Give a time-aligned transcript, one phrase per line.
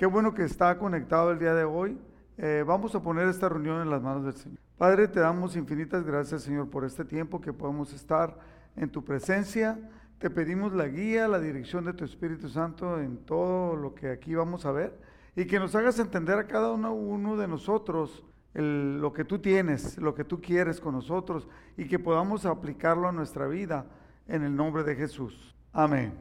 [0.00, 1.98] Qué bueno que está conectado el día de hoy.
[2.38, 4.58] Eh, vamos a poner esta reunión en las manos del Señor.
[4.78, 8.34] Padre, te damos infinitas gracias, Señor, por este tiempo que podemos estar
[8.76, 9.78] en tu presencia.
[10.18, 14.34] Te pedimos la guía, la dirección de tu Espíritu Santo en todo lo que aquí
[14.34, 14.98] vamos a ver
[15.36, 18.24] y que nos hagas entender a cada uno, uno de nosotros
[18.54, 21.46] lo que tú tienes, lo que tú quieres con nosotros
[21.76, 23.84] y que podamos aplicarlo a nuestra vida
[24.28, 25.54] en el nombre de Jesús.
[25.74, 26.14] Amén.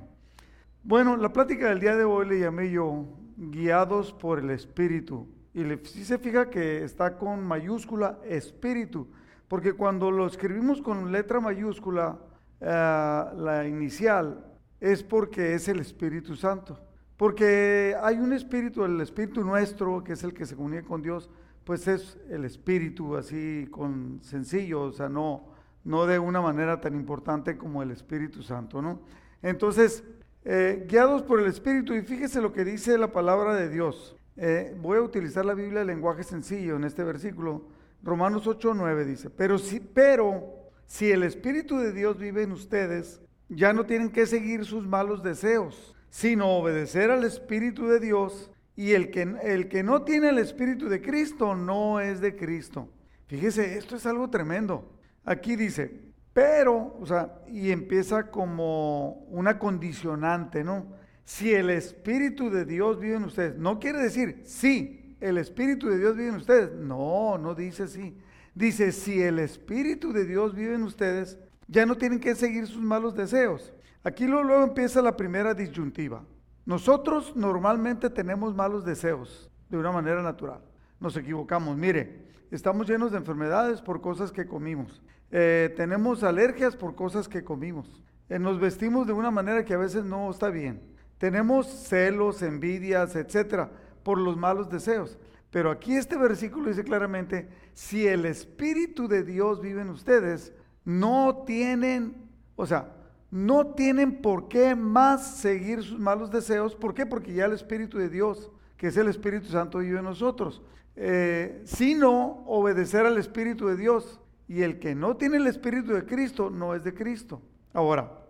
[0.83, 3.05] Bueno, la plática del día de hoy le llamé yo
[3.39, 5.27] guiados por el Espíritu.
[5.53, 9.07] Y si se fija que está con mayúscula Espíritu,
[9.47, 12.19] porque cuando lo escribimos con letra mayúscula,
[12.61, 14.45] eh, la inicial,
[14.79, 16.77] es porque es el Espíritu Santo.
[17.17, 21.29] Porque hay un espíritu, el espíritu nuestro, que es el que se comunica con Dios,
[21.65, 25.43] pues es el espíritu así con sencillo, o sea, no,
[25.83, 29.01] no de una manera tan importante como el Espíritu Santo, ¿no?
[29.41, 30.03] Entonces,
[30.51, 34.15] eh, guiados por el Espíritu, y fíjese lo que dice la palabra de Dios.
[34.35, 37.67] Eh, voy a utilizar la Biblia de lenguaje sencillo en este versículo.
[38.01, 43.21] Romanos 8, 9 dice, pero si, pero si el Espíritu de Dios vive en ustedes,
[43.47, 48.49] ya no tienen que seguir sus malos deseos, sino obedecer al Espíritu de Dios.
[48.75, 52.89] Y el que, el que no tiene el Espíritu de Cristo no es de Cristo.
[53.27, 54.91] Fíjese, esto es algo tremendo.
[55.25, 60.87] Aquí dice, pero, o sea, y empieza como una condicionante, ¿no?
[61.25, 65.97] Si el Espíritu de Dios vive en ustedes, no quiere decir, sí, el Espíritu de
[65.97, 66.73] Dios vive en ustedes.
[66.73, 68.17] No, no dice sí.
[68.55, 72.81] Dice, si el Espíritu de Dios vive en ustedes, ya no tienen que seguir sus
[72.81, 73.73] malos deseos.
[74.03, 76.23] Aquí luego empieza la primera disyuntiva.
[76.65, 80.61] Nosotros normalmente tenemos malos deseos de una manera natural.
[80.99, 81.77] Nos equivocamos.
[81.77, 85.01] Mire, estamos llenos de enfermedades por cosas que comimos.
[85.31, 88.03] Eh, tenemos alergias por cosas que comimos.
[88.29, 90.81] Eh, nos vestimos de una manera que a veces no está bien.
[91.17, 93.71] Tenemos celos, envidias, etcétera,
[94.03, 95.17] por los malos deseos.
[95.51, 100.53] Pero aquí este versículo dice claramente, si el Espíritu de Dios vive en ustedes,
[100.85, 102.95] no tienen, o sea,
[103.31, 106.75] no tienen por qué más seguir sus malos deseos.
[106.75, 107.05] ¿Por qué?
[107.05, 110.61] Porque ya el Espíritu de Dios, que es el Espíritu Santo, vive en nosotros.
[110.95, 114.19] Eh, sino obedecer al Espíritu de Dios.
[114.49, 117.39] Y el que no tiene el Espíritu de Cristo no es de Cristo.
[117.71, 118.25] Ahora,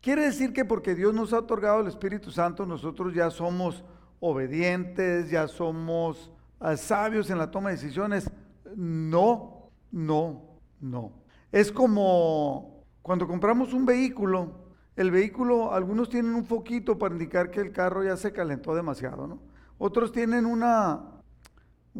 [0.00, 3.84] quiere decir que porque Dios nos ha otorgado el Espíritu Santo, nosotros ya somos
[4.20, 6.30] obedientes, ya somos
[6.60, 8.30] ah, sabios en la toma de decisiones.
[8.76, 11.12] No, no, no.
[11.50, 14.52] Es como cuando compramos un vehículo,
[14.94, 19.26] el vehículo, algunos tienen un foquito para indicar que el carro ya se calentó demasiado,
[19.26, 19.40] ¿no?
[19.78, 21.09] Otros tienen una,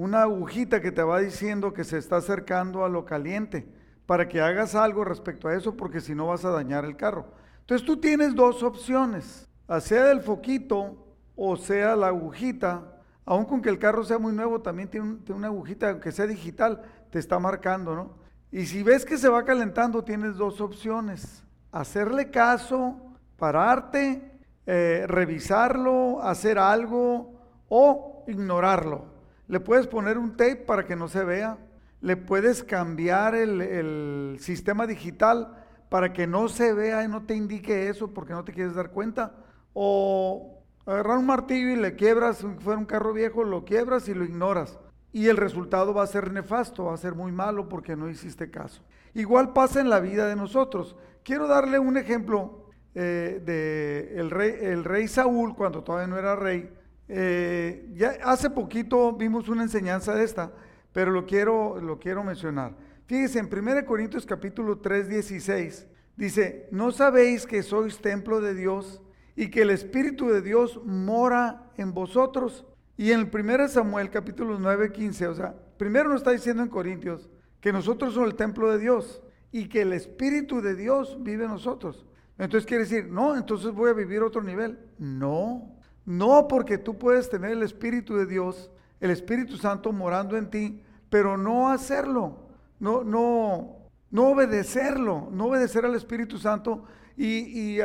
[0.00, 3.68] una agujita que te va diciendo que se está acercando a lo caliente
[4.06, 7.26] para que hagas algo respecto a eso porque si no vas a dañar el carro.
[7.60, 9.46] Entonces tú tienes dos opciones,
[9.80, 11.06] sea el foquito
[11.36, 12.96] o sea la agujita,
[13.26, 16.80] aun con que el carro sea muy nuevo, también tiene, una agujita, aunque sea digital,
[17.10, 18.14] te está marcando, ¿no?
[18.50, 22.98] Y si ves que se va calentando, tienes dos opciones, hacerle caso,
[23.36, 27.34] pararte, eh, revisarlo, hacer algo
[27.68, 29.19] o ignorarlo.
[29.50, 31.58] Le puedes poner un tape para que no se vea.
[32.00, 35.56] Le puedes cambiar el, sistema digital
[35.88, 38.92] para que no se vea y no te indique eso porque no te quieres dar
[38.92, 39.34] cuenta.
[39.72, 44.14] O agarrar un martillo y le quiebras, si fuera un carro viejo, lo quiebras y
[44.14, 44.78] lo ignoras.
[45.12, 48.52] Y el resultado va a ser nefasto, va a ser muy malo porque no hiciste
[48.52, 48.84] caso.
[49.14, 50.94] Igual pasa en la vida de nosotros.
[51.24, 56.36] Quiero darle un ejemplo eh, de el rey, el rey Saúl, cuando todavía no era
[56.36, 56.72] rey,
[57.12, 60.52] eh, ya hace poquito vimos una enseñanza de esta,
[60.92, 62.76] pero lo quiero, lo quiero mencionar.
[63.06, 69.02] Fíjense, en 1 Corintios capítulo 3, 16, dice, ¿no sabéis que sois templo de Dios
[69.34, 72.64] y que el Espíritu de Dios mora en vosotros?
[72.96, 76.68] Y en el 1 Samuel capítulo 9, 15, o sea, primero nos está diciendo en
[76.68, 77.28] Corintios
[77.60, 81.50] que nosotros somos el templo de Dios y que el Espíritu de Dios vive en
[81.50, 82.06] nosotros.
[82.38, 84.78] Entonces quiere decir, no, entonces voy a vivir otro nivel.
[84.98, 85.79] No,
[86.10, 88.68] no porque tú puedes tener el Espíritu de Dios,
[88.98, 92.48] el Espíritu Santo morando en ti, pero no hacerlo,
[92.80, 93.76] no, no,
[94.10, 96.84] no obedecerlo, no obedecer al Espíritu Santo
[97.16, 97.78] y,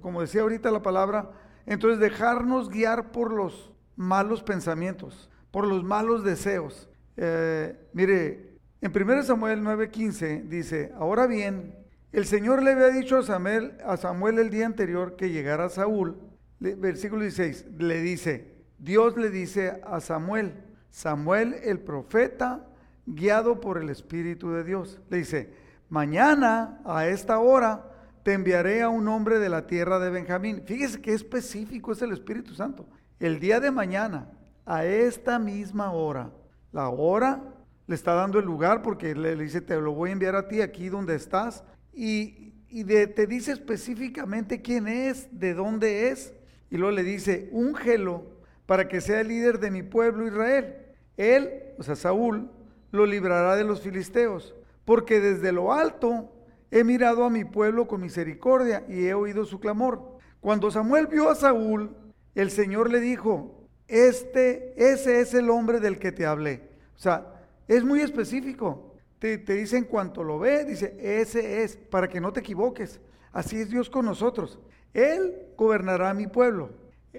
[0.00, 1.30] como decía ahorita la palabra,
[1.66, 6.88] entonces dejarnos guiar por los malos pensamientos, por los malos deseos.
[7.18, 11.76] Eh, mire, en 1 Samuel 9:15 dice, ahora bien,
[12.12, 16.31] el Señor le había dicho a Samuel, a Samuel el día anterior que llegara Saúl
[16.62, 20.54] versículo 16, le dice, Dios le dice a Samuel,
[20.90, 22.66] Samuel el profeta,
[23.06, 25.52] guiado por el Espíritu de Dios, le dice,
[25.88, 27.88] mañana a esta hora
[28.22, 30.62] te enviaré a un hombre de la tierra de Benjamín.
[30.64, 32.86] Fíjese qué específico es el Espíritu Santo.
[33.18, 34.30] el día de mañana,
[34.64, 36.32] a esta misma hora,
[36.72, 37.42] la hora
[37.86, 40.60] le está dando el lugar porque le, dice, te lo voy a enviar a ti
[40.60, 41.64] aquí donde estás.
[41.92, 46.32] Y, y te dice específicamente quién es, de dónde es.
[46.72, 48.24] Y luego le dice, úngelo
[48.64, 50.74] para que sea el líder de mi pueblo Israel.
[51.18, 52.50] Él, o sea, Saúl,
[52.92, 54.54] lo librará de los filisteos,
[54.86, 56.32] porque desde lo alto
[56.70, 60.16] he mirado a mi pueblo con misericordia y he oído su clamor.
[60.40, 61.94] Cuando Samuel vio a Saúl,
[62.34, 66.70] el Señor le dijo, este, ese es el hombre del que te hablé.
[66.96, 67.34] O sea,
[67.68, 68.94] es muy específico.
[69.18, 72.98] Te, te dice en cuanto lo ve, dice, ese es, para que no te equivoques.
[73.30, 74.58] Así es Dios con nosotros.
[74.94, 76.70] Él gobernará mi pueblo.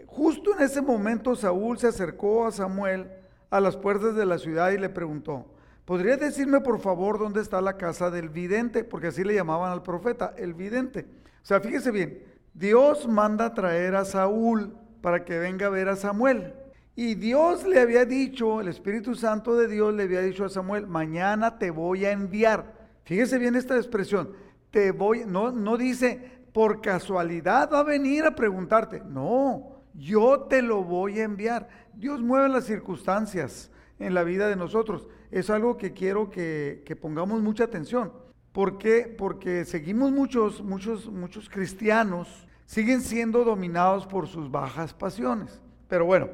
[0.07, 3.11] Justo en ese momento Saúl se acercó a Samuel
[3.49, 5.45] a las puertas de la ciudad y le preguntó,
[5.85, 8.83] ¿podría decirme por favor dónde está la casa del vidente?
[8.83, 11.05] Porque así le llamaban al profeta, el vidente.
[11.41, 12.23] O sea, fíjese bien,
[12.53, 16.53] Dios manda traer a Saúl para que venga a ver a Samuel.
[16.95, 20.87] Y Dios le había dicho, el Espíritu Santo de Dios le había dicho a Samuel,
[20.87, 22.73] mañana te voy a enviar.
[23.03, 24.31] Fíjese bien esta expresión,
[24.69, 29.01] te voy, no, no dice, por casualidad va a venir a preguntarte.
[29.05, 31.67] No, yo te lo voy a enviar.
[31.93, 35.07] Dios mueve las circunstancias en la vida de nosotros.
[35.31, 38.13] Es algo que quiero que, que pongamos mucha atención.
[38.51, 39.13] ¿Por qué?
[39.17, 45.59] Porque seguimos muchos, muchos, muchos cristianos, siguen siendo dominados por sus bajas pasiones.
[45.87, 46.29] Pero bueno,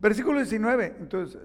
[0.00, 0.96] versículo 19.
[0.98, 1.38] Entonces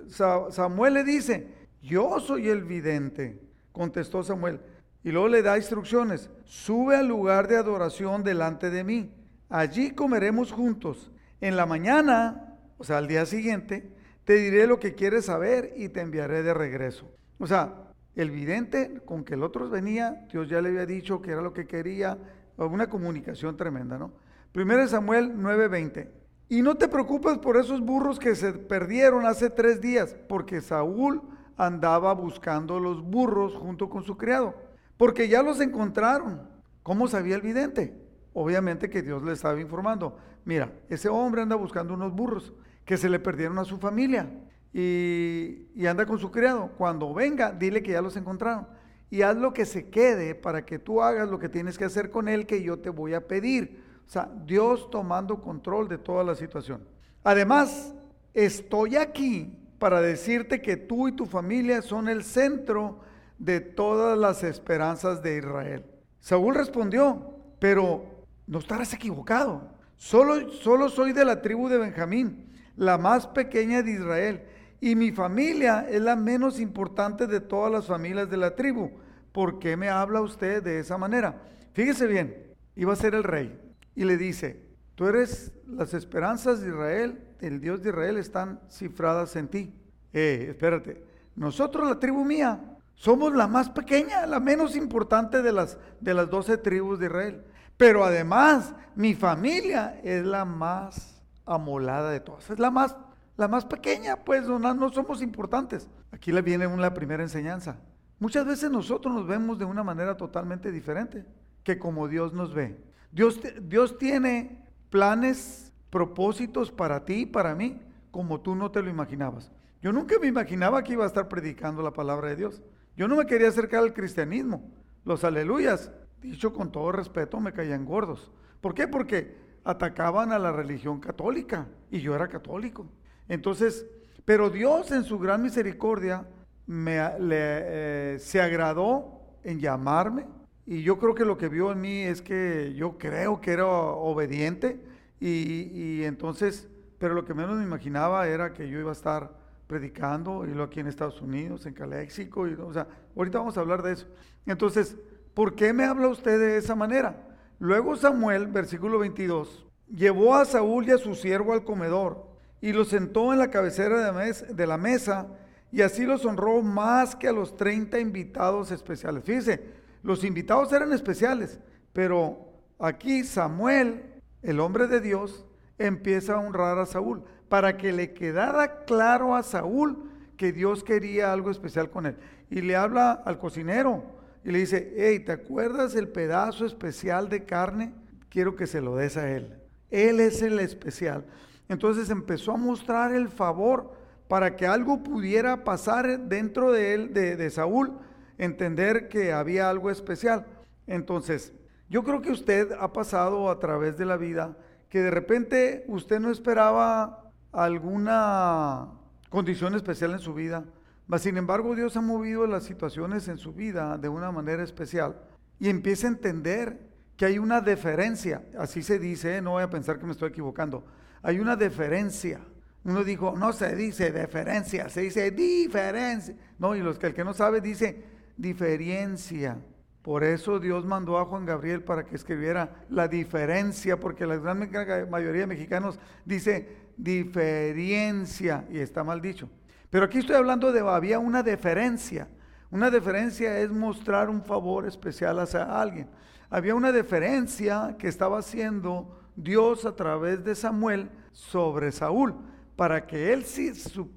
[0.49, 1.47] Samuel le dice,
[1.81, 3.39] yo soy el vidente,
[3.73, 4.61] contestó Samuel.
[5.03, 9.13] Y luego le da instrucciones, sube al lugar de adoración delante de mí.
[9.49, 11.11] Allí comeremos juntos.
[11.41, 13.91] En la mañana, o sea, al día siguiente,
[14.23, 17.11] te diré lo que quieres saber y te enviaré de regreso.
[17.37, 21.31] O sea, el vidente con que el otro venía, Dios ya le había dicho que
[21.31, 22.17] era lo que quería,
[22.55, 24.13] una comunicación tremenda, ¿no?
[24.53, 26.07] Primero Samuel 9:20.
[26.47, 31.21] Y no te preocupes por esos burros que se perdieron hace tres días, porque Saúl
[31.57, 34.55] andaba buscando los burros junto con su criado
[35.03, 36.47] porque ya los encontraron.
[36.81, 37.93] ¿Cómo sabía el vidente?
[38.31, 40.17] Obviamente que Dios le estaba informando.
[40.45, 42.53] Mira, ese hombre anda buscando unos burros
[42.85, 44.29] que se le perdieron a su familia
[44.71, 46.71] y, anda con su criado.
[46.77, 48.65] Cuando venga, dile que ya los encontraron.
[49.09, 52.09] Y haz lo que se quede para que tú hagas lo que tienes que hacer
[52.09, 53.83] con él que yo te voy a pedir.
[54.07, 56.79] O sea, Dios tomando control de toda la situación.
[57.25, 57.93] Además,
[58.33, 63.01] estoy aquí para decirte que tú y tu familia son el centro
[63.37, 65.85] de todas las esperanzas de Israel.
[66.19, 68.05] Saúl respondió, pero
[68.47, 69.69] no estarás equivocado.
[69.97, 74.43] Solo, solo soy de la tribu de Benjamín, la más pequeña de Israel,
[74.81, 78.91] y mi familia es la menos importante de todas las familias de la tribu.
[79.31, 81.41] ¿Por qué me habla usted de esa manera?
[81.73, 83.57] Fíjese bien, iba a ser el rey
[83.95, 84.61] y le dice,
[84.95, 89.73] tú eres las esperanzas de Israel, el Dios de Israel están cifradas en ti.
[90.11, 91.03] Eh, espérate,
[91.35, 96.29] nosotros la tribu mía somos la más pequeña, la menos importante de las, de las
[96.29, 97.43] 12 tribus de Israel.
[97.77, 102.49] Pero además, mi familia es la más amolada de todas.
[102.49, 102.95] Es la más,
[103.35, 105.87] la más pequeña, pues no, no somos importantes.
[106.11, 107.77] Aquí le viene una primera enseñanza.
[108.19, 111.25] Muchas veces nosotros nos vemos de una manera totalmente diferente
[111.63, 112.77] que como Dios nos ve.
[113.11, 117.81] Dios, Dios tiene planes, propósitos para ti y para mí,
[118.11, 119.51] como tú no te lo imaginabas.
[119.81, 122.61] Yo nunca me imaginaba que iba a estar predicando la palabra de Dios.
[122.95, 124.71] Yo no me quería acercar al cristianismo.
[125.03, 128.31] Los aleluyas, dicho con todo respeto, me caían gordos.
[128.61, 128.87] ¿Por qué?
[128.87, 132.87] Porque atacaban a la religión católica y yo era católico.
[133.27, 133.85] Entonces,
[134.25, 136.25] pero Dios en su gran misericordia
[136.65, 140.25] me, eh, se agradó en llamarme
[140.65, 143.65] y yo creo que lo que vio en mí es que yo creo que era
[143.65, 144.79] obediente
[145.19, 146.69] y, y entonces,
[146.99, 150.79] pero lo que menos me imaginaba era que yo iba a estar predicando, y aquí
[150.79, 154.07] en Estados Unidos, en Caléxico, y, o sea, ahorita vamos a hablar de eso.
[154.45, 154.97] Entonces,
[155.33, 157.35] ¿por qué me habla usted de esa manera?
[157.59, 162.27] Luego Samuel, versículo 22, llevó a Saúl y a su siervo al comedor
[162.61, 165.27] y lo sentó en la cabecera de, de la mesa
[165.71, 169.23] y así los honró más que a los 30 invitados especiales.
[169.23, 169.63] Fíjese,
[170.03, 171.59] los invitados eran especiales,
[171.93, 174.03] pero aquí Samuel,
[174.41, 175.45] el hombre de Dios,
[175.77, 181.31] empieza a honrar a Saúl para que le quedara claro a Saúl que Dios quería
[181.31, 182.17] algo especial con él.
[182.49, 184.03] Y le habla al cocinero
[184.43, 187.93] y le dice, hey, ¿te acuerdas el pedazo especial de carne?
[188.29, 189.55] Quiero que se lo des a él.
[189.89, 191.25] Él es el especial.
[191.69, 193.93] Entonces empezó a mostrar el favor
[194.27, 197.93] para que algo pudiera pasar dentro de él, de, de Saúl,
[198.37, 200.45] entender que había algo especial.
[200.87, 201.53] Entonces,
[201.89, 204.57] yo creo que usted ha pasado a través de la vida
[204.89, 207.22] que de repente usted no esperaba
[207.53, 208.89] alguna
[209.29, 210.65] condición especial en su vida,
[211.07, 215.15] mas sin embargo Dios ha movido las situaciones en su vida de una manera especial
[215.59, 219.41] y empieza a entender que hay una deferencia, así se dice, ¿eh?
[219.41, 220.83] no voy a pensar que me estoy equivocando,
[221.21, 222.41] hay una deferencia.
[222.83, 226.35] Uno dijo, no se dice deferencia, se dice diferencia.
[226.59, 228.03] No, y los que el que no sabe dice
[228.35, 229.57] diferencia.
[230.01, 234.69] Por eso Dios mandó a Juan Gabriel para que escribiera la diferencia, porque la gran
[235.09, 239.49] mayoría de mexicanos dice diferencia y está mal dicho.
[239.89, 242.27] Pero aquí estoy hablando de había una deferencia.
[242.71, 246.07] Una deferencia es mostrar un favor especial hacia alguien.
[246.49, 252.35] Había una deferencia que estaba haciendo Dios a través de Samuel sobre Saúl,
[252.75, 253.73] para que él sí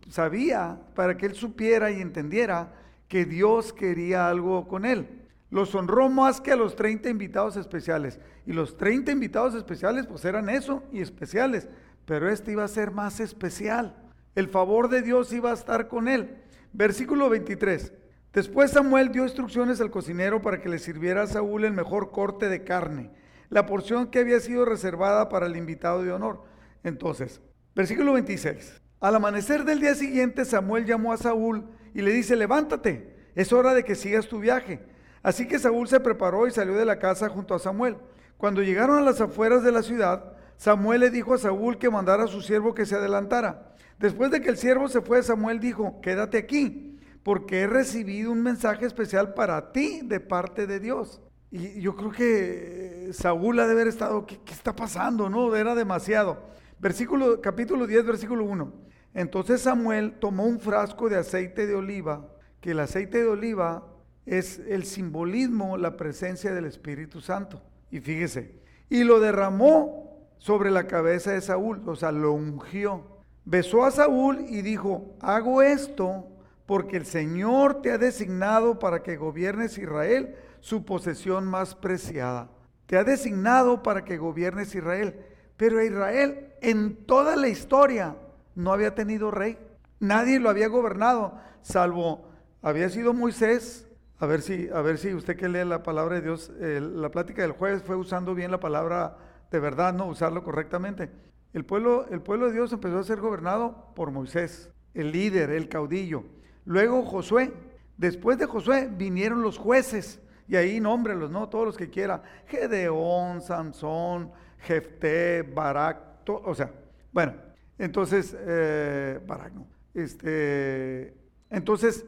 [0.09, 2.73] sabía, para que él supiera y entendiera
[3.09, 5.27] que Dios quería algo con él.
[5.51, 8.19] Los honró más que a los 30 invitados especiales.
[8.47, 11.69] Y los 30 invitados especiales pues eran eso y especiales.
[12.07, 13.95] Pero este iba a ser más especial.
[14.35, 16.39] El favor de Dios iba a estar con él.
[16.73, 17.93] Versículo 23.
[18.33, 22.49] Después Samuel dio instrucciones al cocinero para que le sirviera a Saúl el mejor corte
[22.49, 23.11] de carne,
[23.49, 26.45] la porción que había sido reservada para el invitado de honor.
[26.85, 27.41] Entonces,
[27.75, 28.83] versículo 26.
[29.01, 33.73] Al amanecer del día siguiente, Samuel llamó a Saúl y le dice, levántate, es hora
[33.73, 34.81] de que sigas tu viaje.
[35.23, 37.97] Así que Saúl se preparó y salió de la casa junto a Samuel.
[38.37, 42.25] Cuando llegaron a las afueras de la ciudad, Samuel le dijo a Saúl que mandara
[42.25, 43.75] a su siervo que se adelantara.
[43.99, 48.43] Después de que el siervo se fue, Samuel dijo, quédate aquí, porque he recibido un
[48.43, 51.21] mensaje especial para ti de parte de Dios.
[51.51, 55.31] Y yo creo que Saúl ha de haber estado, ¿qué, está pasando?
[55.31, 56.43] No, era demasiado.
[56.79, 58.73] Versículo, capítulo 10, versículo 1.
[59.15, 62.29] Entonces Samuel tomó un frasco de aceite de oliva,
[62.61, 63.87] que el aceite de oliva
[64.27, 67.63] es el simbolismo, la presencia del Espíritu Santo.
[67.91, 68.61] Y fíjese,
[68.91, 73.05] y lo derramó sobre la cabeza de Saúl, o sea, lo ungió.
[73.45, 76.27] Besó a Saúl y dijo, hago esto
[76.67, 82.51] porque el Señor te ha designado para que gobiernes Israel, su posesión más preciada.
[82.87, 85.21] Te ha designado para que gobiernes Israel.
[85.57, 88.17] Pero Israel en toda la historia
[88.55, 89.59] no había tenido rey.
[90.01, 92.27] Nadie lo había gobernado, salvo
[92.63, 93.87] había sido Moisés,
[94.19, 97.43] a ver si, a ver si usted que lee la palabra de Dios, la plática
[97.43, 99.19] del jueves fue usando bien la palabra
[99.51, 101.11] de verdad, no usarlo correctamente.
[101.53, 105.69] El pueblo, el pueblo de Dios empezó a ser gobernado por Moisés, el líder, el
[105.69, 106.25] caudillo.
[106.65, 107.53] Luego Josué.
[107.97, 110.21] Después de Josué vinieron los jueces.
[110.49, 111.49] Y ahí nómbrelos, ¿no?
[111.49, 112.23] Todos los que quiera.
[112.47, 115.99] Gedeón, Sansón, Jefté, Barak,
[116.29, 116.71] o sea,
[117.13, 117.35] bueno,
[117.79, 119.67] entonces, eh, Barak, no.
[119.95, 121.15] Este,
[121.51, 122.05] entonces,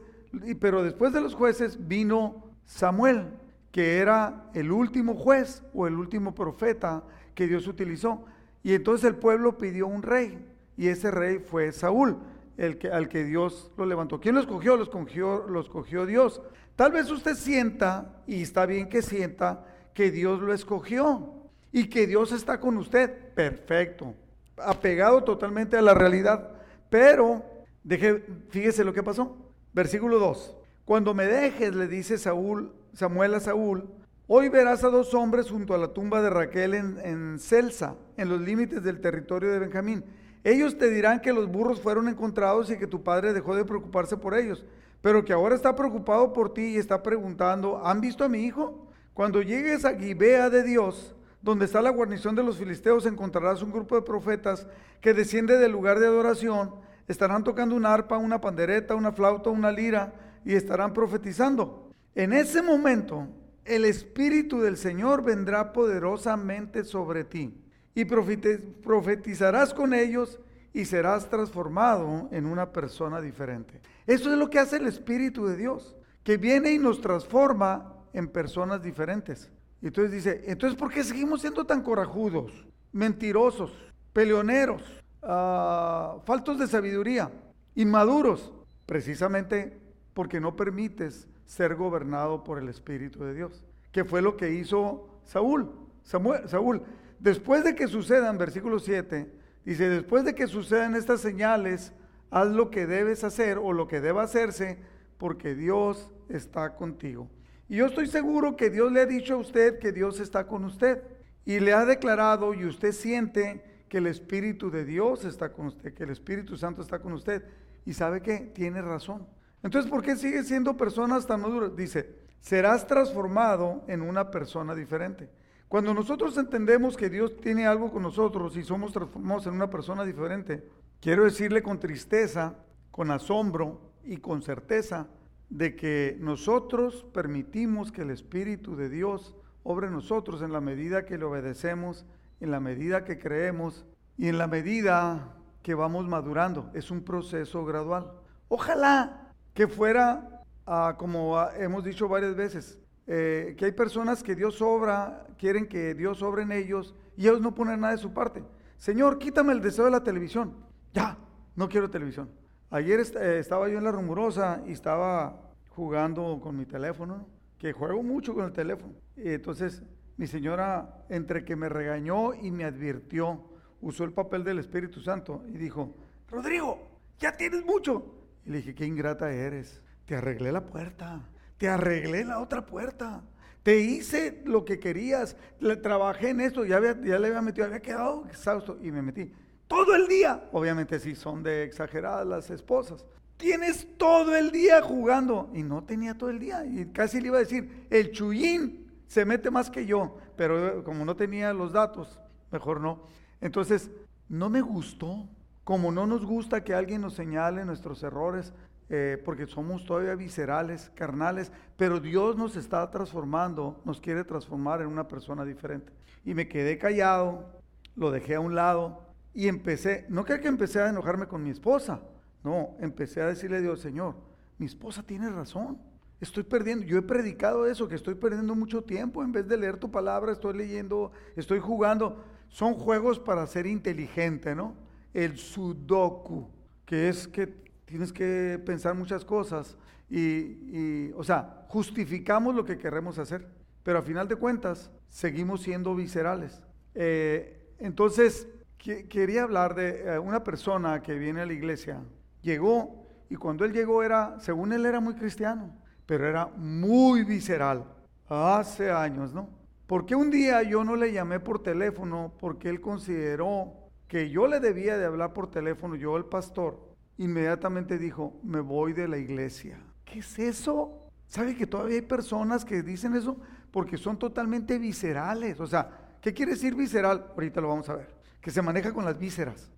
[0.59, 3.27] pero después de los jueces vino Samuel,
[3.71, 7.03] que era el último juez o el último profeta
[7.35, 8.25] que Dios utilizó.
[8.63, 10.45] Y entonces el pueblo pidió un rey,
[10.75, 12.17] y ese rey fue Saúl,
[12.57, 14.19] el que, al que Dios lo levantó.
[14.19, 14.75] ¿Quién lo escogió?
[14.75, 16.41] Lo escogió, Dios.
[16.75, 21.33] Tal vez usted sienta, y está bien que sienta, que Dios lo escogió
[21.71, 23.33] y que Dios está con usted.
[23.33, 24.13] Perfecto.
[24.57, 26.51] Apegado totalmente a la realidad.
[26.89, 27.43] Pero,
[27.83, 29.35] deje, fíjese lo que pasó.
[29.73, 30.55] Versículo 2.
[30.85, 33.89] Cuando me dejes, le dice Saúl, Samuel a Saúl,
[34.27, 38.29] hoy verás a dos hombres junto a la tumba de Raquel en, en Celsa, en
[38.29, 40.03] los límites del territorio de Benjamín.
[40.43, 44.17] Ellos te dirán que los burros fueron encontrados y que tu padre dejó de preocuparse
[44.17, 44.65] por ellos,
[45.01, 48.87] pero que ahora está preocupado por ti y está preguntando, ¿han visto a mi hijo?
[49.13, 53.71] Cuando llegues a Gibea de Dios, donde está la guarnición de los filisteos, encontrarás un
[53.71, 54.67] grupo de profetas
[55.01, 56.71] que desciende del lugar de adoración
[57.09, 60.13] estarán tocando una arpa, una pandereta, una flauta, una lira
[60.45, 61.88] y estarán profetizando.
[62.15, 63.27] En ese momento,
[63.65, 67.53] el Espíritu del Señor vendrá poderosamente sobre ti
[67.93, 70.39] y profetizarás con ellos
[70.73, 73.81] y serás transformado en una persona diferente.
[74.05, 78.27] Eso es lo que hace el Espíritu de Dios, que viene y nos transforma en
[78.27, 79.49] personas diferentes.
[79.81, 82.51] Entonces dice, entonces ¿por qué seguimos siendo tan corajudos,
[82.91, 83.71] mentirosos,
[84.13, 84.99] peleoneros?
[85.21, 87.31] uh, faltos de sabiduría,
[87.75, 88.51] inmaduros,
[88.85, 89.77] precisamente
[90.13, 95.19] porque no permites ser gobernado por el Espíritu de Dios, que fue lo que hizo
[95.25, 95.71] Saúl.
[96.03, 96.83] Saúl,
[97.17, 99.33] después de que sucedan, versículo 7,
[99.65, 101.91] dice, después de que sucedan estas señales,
[102.29, 104.77] haz lo que debes hacer o lo que deba hacerse,
[105.17, 107.27] porque Dios está contigo.
[107.67, 110.65] Y yo estoy seguro que Dios le ha dicho a usted que Dios está con
[110.65, 111.01] usted
[111.45, 115.95] y le ha declarado y usted siente que el Espíritu de Dios está con usted,
[115.95, 117.43] que el Espíritu Santo está con usted.
[117.87, 119.25] Y sabe que tiene razón.
[119.63, 121.75] Entonces, ¿por qué sigue siendo personas tan maduras?
[121.75, 125.29] Dice, serás transformado en una persona diferente.
[125.67, 130.03] Cuando nosotros entendemos que Dios tiene algo con nosotros y somos transformados en una persona
[130.03, 130.67] diferente,
[130.99, 132.55] quiero decirle con tristeza,
[132.89, 135.07] con asombro y con certeza
[135.49, 141.05] de que nosotros permitimos que el Espíritu de Dios obre en nosotros en la medida
[141.05, 142.05] que le obedecemos,
[142.39, 143.85] en la medida que creemos
[144.17, 146.71] y en la medida que vamos madurando.
[146.73, 148.11] Es un proceso gradual.
[148.47, 149.28] Ojalá
[149.59, 155.27] que fuera, ah, como hemos dicho varias veces, eh, que hay personas que Dios obra,
[155.37, 158.41] quieren que Dios obre en ellos y ellos no ponen nada de su parte.
[158.77, 160.55] Señor, quítame el deseo de la televisión.
[160.93, 161.17] Ya,
[161.57, 162.29] no quiero televisión.
[162.69, 168.01] Ayer eh, estaba yo en la rumorosa y estaba jugando con mi teléfono, que juego
[168.01, 168.93] mucho con el teléfono.
[169.17, 169.83] Entonces
[170.15, 173.43] mi señora, entre que me regañó y me advirtió,
[173.81, 175.97] usó el papel del Espíritu Santo y dijo,
[176.29, 176.79] Rodrigo,
[177.19, 178.18] ya tienes mucho.
[178.49, 179.79] Le dije, qué ingrata eres.
[180.05, 181.21] Te arreglé la puerta,
[181.59, 183.21] te arreglé la otra puerta.
[183.61, 187.81] Te hice lo que querías, le trabajé en esto, ya, ya le había metido, había
[187.81, 189.31] quedado exhausto y me metí
[189.67, 190.49] todo el día.
[190.51, 193.05] Obviamente sí, son de exageradas las esposas.
[193.37, 195.51] Tienes todo el día jugando.
[195.53, 196.65] Y no tenía todo el día.
[196.65, 200.17] Y casi le iba a decir, el chullín se mete más que yo.
[200.35, 202.19] Pero como no tenía los datos,
[202.51, 203.03] mejor no.
[203.41, 203.91] Entonces,
[204.27, 205.29] no me gustó.
[205.69, 208.53] Como no nos gusta que alguien nos señale nuestros errores,
[208.89, 214.87] eh, porque somos todavía viscerales, carnales, pero Dios nos está transformando, nos quiere transformar en
[214.87, 215.93] una persona diferente.
[216.25, 217.61] Y me quedé callado,
[217.95, 219.03] lo dejé a un lado,
[219.35, 222.01] y empecé, no creo que empecé a enojarme con mi esposa,
[222.43, 224.15] no, empecé a decirle a Dios, Señor,
[224.57, 225.77] mi esposa tiene razón,
[226.19, 229.77] estoy perdiendo, yo he predicado eso, que estoy perdiendo mucho tiempo, en vez de leer
[229.77, 234.88] tu palabra, estoy leyendo, estoy jugando, son juegos para ser inteligente, ¿no?
[235.13, 236.49] El sudoku,
[236.85, 237.47] que es que
[237.85, 239.77] tienes que pensar muchas cosas
[240.09, 243.47] y, o sea, justificamos lo que queremos hacer,
[243.83, 246.61] pero a final de cuentas seguimos siendo viscerales.
[246.95, 248.47] Eh, entonces,
[248.77, 252.01] quería hablar de eh, una persona que viene a la iglesia.
[252.41, 257.85] Llegó y cuando él llegó era, según él era muy cristiano, pero era muy visceral.
[258.27, 259.49] Hace años, ¿no?
[259.85, 263.73] Porque un día yo no le llamé por teléfono porque él consideró
[264.09, 266.77] que yo le debía de hablar por teléfono, yo el pastor,
[267.17, 269.81] inmediatamente dijo, me voy de la iglesia.
[270.03, 271.09] ¿Qué es eso?
[271.27, 273.39] ¿Sabe que todavía hay personas que dicen eso?
[273.71, 275.61] Porque son totalmente viscerales.
[275.61, 277.27] O sea, ¿qué quiere decir visceral?
[277.35, 279.69] Ahorita lo vamos a ver que se maneja con las vísceras,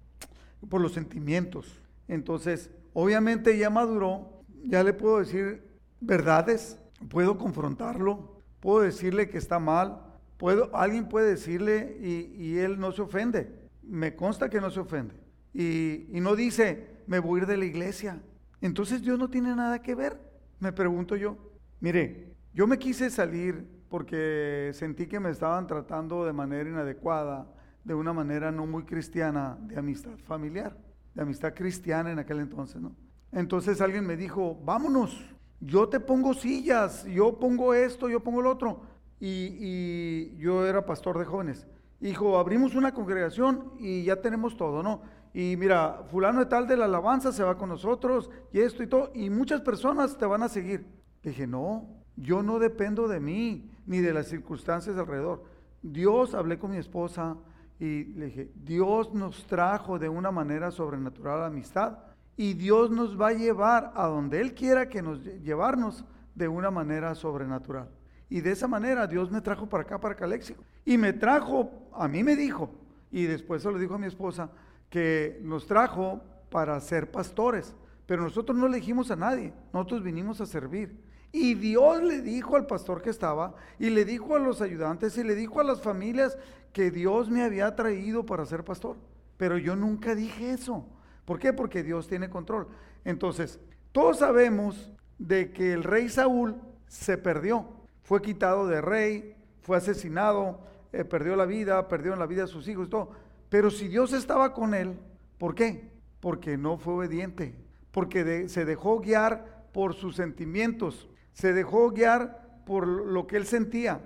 [0.70, 1.82] por los sentimientos.
[2.08, 5.64] Entonces, obviamente ya maduró, ya le puedo decir
[6.00, 10.02] verdades, puedo confrontarlo, puedo decirle que está mal,
[10.38, 13.61] puedo, alguien puede decirle y, él no se ofende.
[13.84, 15.16] Me consta que no se ofende.
[15.54, 18.22] Y, no dice, me voy a ir de la iglesia.
[18.62, 20.20] Entonces Dios no tiene nada que ver,
[20.60, 21.38] me pregunto yo.
[21.80, 27.48] Mire, yo me quise salir porque sentí que me estaban tratando de manera inadecuada
[27.84, 30.78] de una manera no muy cristiana de amistad familiar,
[31.16, 32.96] de amistad cristiana en aquel entonces, ¿no?
[33.32, 35.26] Entonces alguien me dijo, vámonos,
[35.60, 38.82] yo te pongo sillas, yo pongo esto, yo pongo lo otro.
[39.20, 41.68] Y, yo era pastor de jóvenes.
[42.02, 45.02] Dijo, abrimos una congregación y ya tenemos todo, ¿no?
[45.34, 48.88] Y mira, fulano de tal de la alabanza se va con nosotros y esto y
[48.88, 50.86] todo, y muchas personas te van a seguir.
[51.24, 51.88] Dije, no,
[52.18, 55.44] yo no dependo de mí ni de las circunstancias alrededor.
[55.82, 57.38] Dios, hablé con mi esposa,
[57.82, 61.98] y le dije, Dios nos trajo de una manera sobrenatural la amistad
[62.38, 66.70] y Dios nos va a llevar a donde Él quiera que nos llevarnos de una
[66.70, 67.90] manera sobrenatural.
[68.32, 70.64] Y de esa manera Dios me trajo para acá, para Caléxico.
[70.86, 72.72] Y me trajo, a mí me dijo,
[73.12, 74.50] y después se lo dijo a mi esposa,
[74.90, 77.76] que nos trajo para ser pastores.
[78.06, 80.98] Pero nosotros no le dijimos a nadie, nosotros vinimos a servir.
[81.34, 85.26] Y Dios le dijo al pastor que estaba, y le dijo a los ayudantes, y
[85.26, 86.38] le dijo a las familias
[86.72, 88.96] que Dios me había traído para ser pastor.
[89.36, 90.88] Pero yo nunca dije eso.
[91.26, 91.52] ¿Por qué?
[91.52, 92.70] Porque Dios tiene control.
[93.04, 93.60] Entonces,
[93.92, 96.56] todos sabemos de que el rey Saúl
[96.88, 97.81] se perdió.
[98.04, 100.60] Fue quitado de rey, fue asesinado,
[100.92, 103.12] eh, perdió la vida, perdió la vida de sus hijos y todo.
[103.50, 104.98] Pero si Dios estaba con él,
[105.38, 105.92] ¿por qué?
[106.20, 107.56] Porque no fue obediente,
[107.92, 114.02] porque se dejó guiar por sus sentimientos, se dejó guiar por lo que él sentía.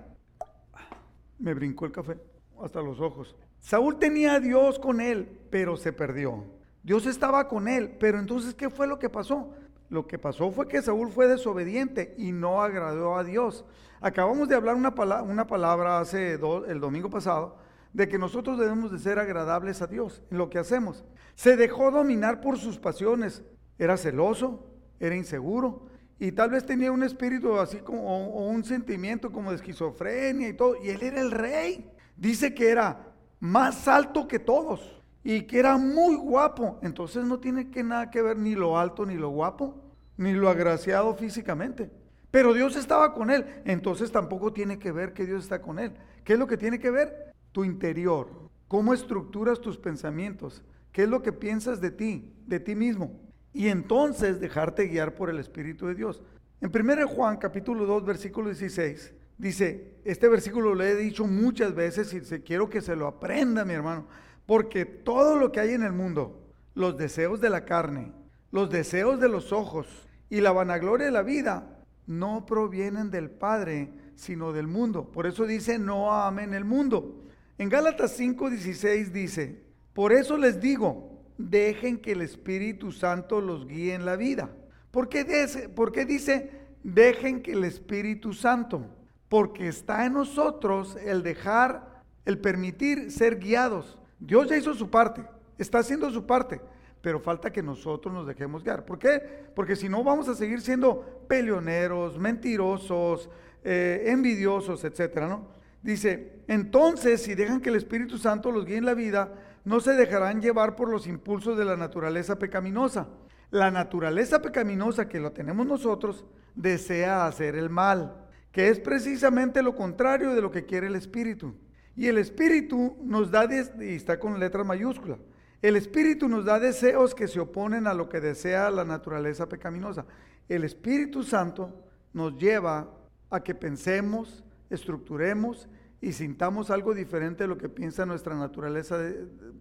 [1.38, 2.18] Me brincó el café
[2.62, 3.36] hasta los ojos.
[3.60, 6.44] Saúl tenía a Dios con él, pero se perdió.
[6.84, 9.52] Dios estaba con él, pero entonces, ¿qué fue lo que pasó?
[9.90, 13.66] Lo que pasó fue que Saúl fue desobediente y no agradó a Dios.
[14.02, 17.58] Acabamos de hablar una, una palabra hace el domingo pasado
[17.94, 21.06] de que nosotros debemos de ser agradables a Dios en lo que hacemos.
[21.36, 23.44] Se dejó dominar por sus pasiones.
[23.78, 24.68] Era celoso,
[25.00, 29.58] era inseguro y tal vez tenía un espíritu así como o un sentimiento como de
[29.58, 30.76] esquizofrenia y todo.
[30.84, 35.76] Y él era el rey dice que era más alto que todos y que era
[35.78, 36.80] muy guapo.
[36.84, 39.76] Entonces no tiene que nada que ver ni lo alto ni lo guapo,
[40.18, 41.90] ni lo agraciado físicamente.
[42.30, 45.94] Pero Dios estaba con él, entonces tampoco tiene que ver que Dios está con él.
[46.24, 47.34] ¿Qué es lo que tiene que ver?
[47.52, 48.30] Tu interior,
[48.68, 50.62] cómo estructuras tus pensamientos,
[50.92, 53.20] qué es lo que piensas de ti, de ti mismo.
[53.52, 56.22] Y entonces dejarte guiar por el Espíritu de Dios.
[56.62, 62.14] En 1 Juan capítulo 2 versículo 16 dice, este versículo lo he dicho muchas veces
[62.14, 64.08] y quiero que se lo aprenda mi hermano,
[64.46, 66.42] porque todo lo que hay en el mundo,
[66.74, 68.12] los deseos de la carne,
[68.52, 69.88] los deseos de los ojos
[70.30, 75.12] y la vanagloria de la vida, no provienen del Padre, sino del mundo.
[75.12, 77.24] Por eso dice, no amen el mundo.
[77.58, 83.94] En Gálatas 5:16 dice, por eso les digo, dejen que el Espíritu Santo los guíe
[83.94, 84.50] en la vida.
[84.92, 86.52] ¿Por qué, dice,
[86.84, 88.86] dejen que el Espíritu Santo?
[89.28, 93.98] Porque está en nosotros el dejar, el permitir ser guiados.
[94.20, 95.26] Dios ya hizo su parte,
[95.58, 96.62] está haciendo su parte,
[97.02, 98.86] pero falta que nosotros nos dejemos guiar.
[98.86, 99.22] ¿Por qué?
[99.54, 103.30] Porque si no vamos a seguir siendo peleoneros, mentirosos,
[103.64, 105.48] eh, envidiosos, etcétera, ¿no?
[105.82, 109.34] Dice, entonces si dejan que el Espíritu Santo los guíe en la vida,
[109.66, 113.08] no se dejarán llevar por los impulsos de la naturaleza pecaminosa.
[113.52, 116.26] La naturaleza pecaminosa que lo tenemos nosotros
[116.56, 118.16] desea hacer el mal,
[118.52, 121.54] que es precisamente lo contrario de lo que quiere el Espíritu.
[121.96, 123.48] Y el Espíritu nos da,
[123.80, 125.18] y está con letra mayúscula,
[125.62, 130.06] el Espíritu nos da deseos que se oponen a lo que desea la naturaleza pecaminosa.
[130.48, 132.88] El Espíritu Santo nos lleva
[133.30, 135.68] a que pensemos, estructuremos
[136.02, 139.00] y sintamos algo diferente de lo que piensa nuestra naturaleza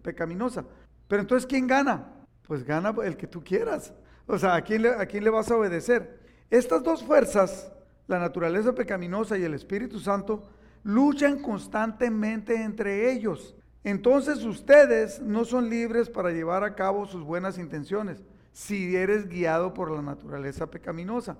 [0.03, 0.65] pecaminosa.
[1.07, 2.11] Pero entonces, ¿quién gana?
[2.47, 3.93] Pues gana el que tú quieras.
[4.27, 6.19] O sea, ¿a quién, ¿a quién le vas a obedecer?
[6.49, 7.71] Estas dos fuerzas,
[8.07, 10.47] la naturaleza pecaminosa y el Espíritu Santo,
[10.85, 13.55] luchan constantemente entre ellos.
[13.83, 19.73] Entonces ustedes no son libres para llevar a cabo sus buenas intenciones si eres guiado
[19.73, 21.37] por la naturaleza pecaminosa.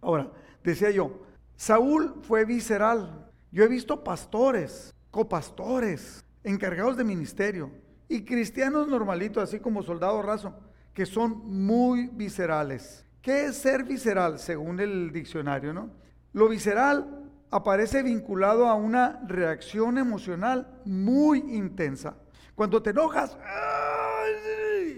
[0.00, 0.32] Ahora,
[0.64, 1.22] decía yo,
[1.56, 3.30] Saúl fue visceral.
[3.52, 7.70] Yo he visto pastores, copastores, encargados de ministerio
[8.08, 10.54] y cristianos normalitos, así como soldado raso,
[10.94, 13.04] que son muy viscerales.
[13.20, 15.90] ¿Qué es ser visceral según el diccionario, no?
[16.32, 17.23] Lo visceral
[17.54, 22.16] aparece vinculado a una reacción emocional muy intensa.
[22.56, 23.38] Cuando te enojas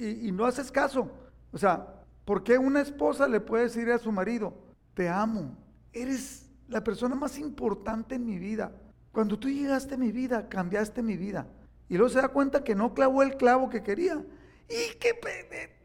[0.01, 1.11] y, no haces caso,
[1.53, 1.87] o sea,
[2.25, 4.55] ¿por qué una esposa le puede decir a su marido,
[4.95, 5.55] te amo,
[5.93, 8.73] eres la persona más importante en mi vida.
[9.13, 11.47] Cuando tú llegaste a mi vida, cambiaste mi vida.
[11.91, 14.25] Y luego se da cuenta que no clavó el clavo que quería
[14.67, 15.21] y que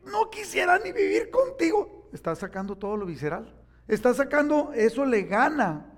[0.05, 2.07] no quisiera ni vivir contigo.
[2.13, 3.53] Está sacando todo lo visceral.
[3.89, 5.90] Está sacando, eso le gana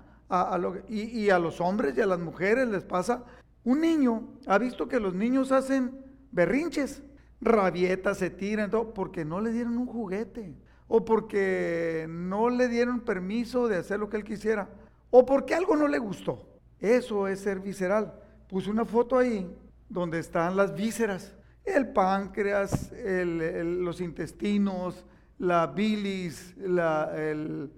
[0.88, 3.24] y, a los hombres y a las mujeres les pasa.
[3.64, 5.98] Un niño ha visto que los niños hacen
[6.32, 7.02] berrinches,
[7.40, 10.54] rabietas, se tiran, todo, porque no le dieron un juguete
[10.88, 14.68] o porque no le dieron permiso de hacer lo que él quisiera,
[15.10, 16.46] o porque algo no le gustó.
[16.78, 18.14] Eso es ser visceral.
[18.48, 19.50] Puse una foto ahí
[19.88, 25.06] donde están las vísceras, el páncreas, los intestinos,
[25.38, 27.70] la bilis, la, el,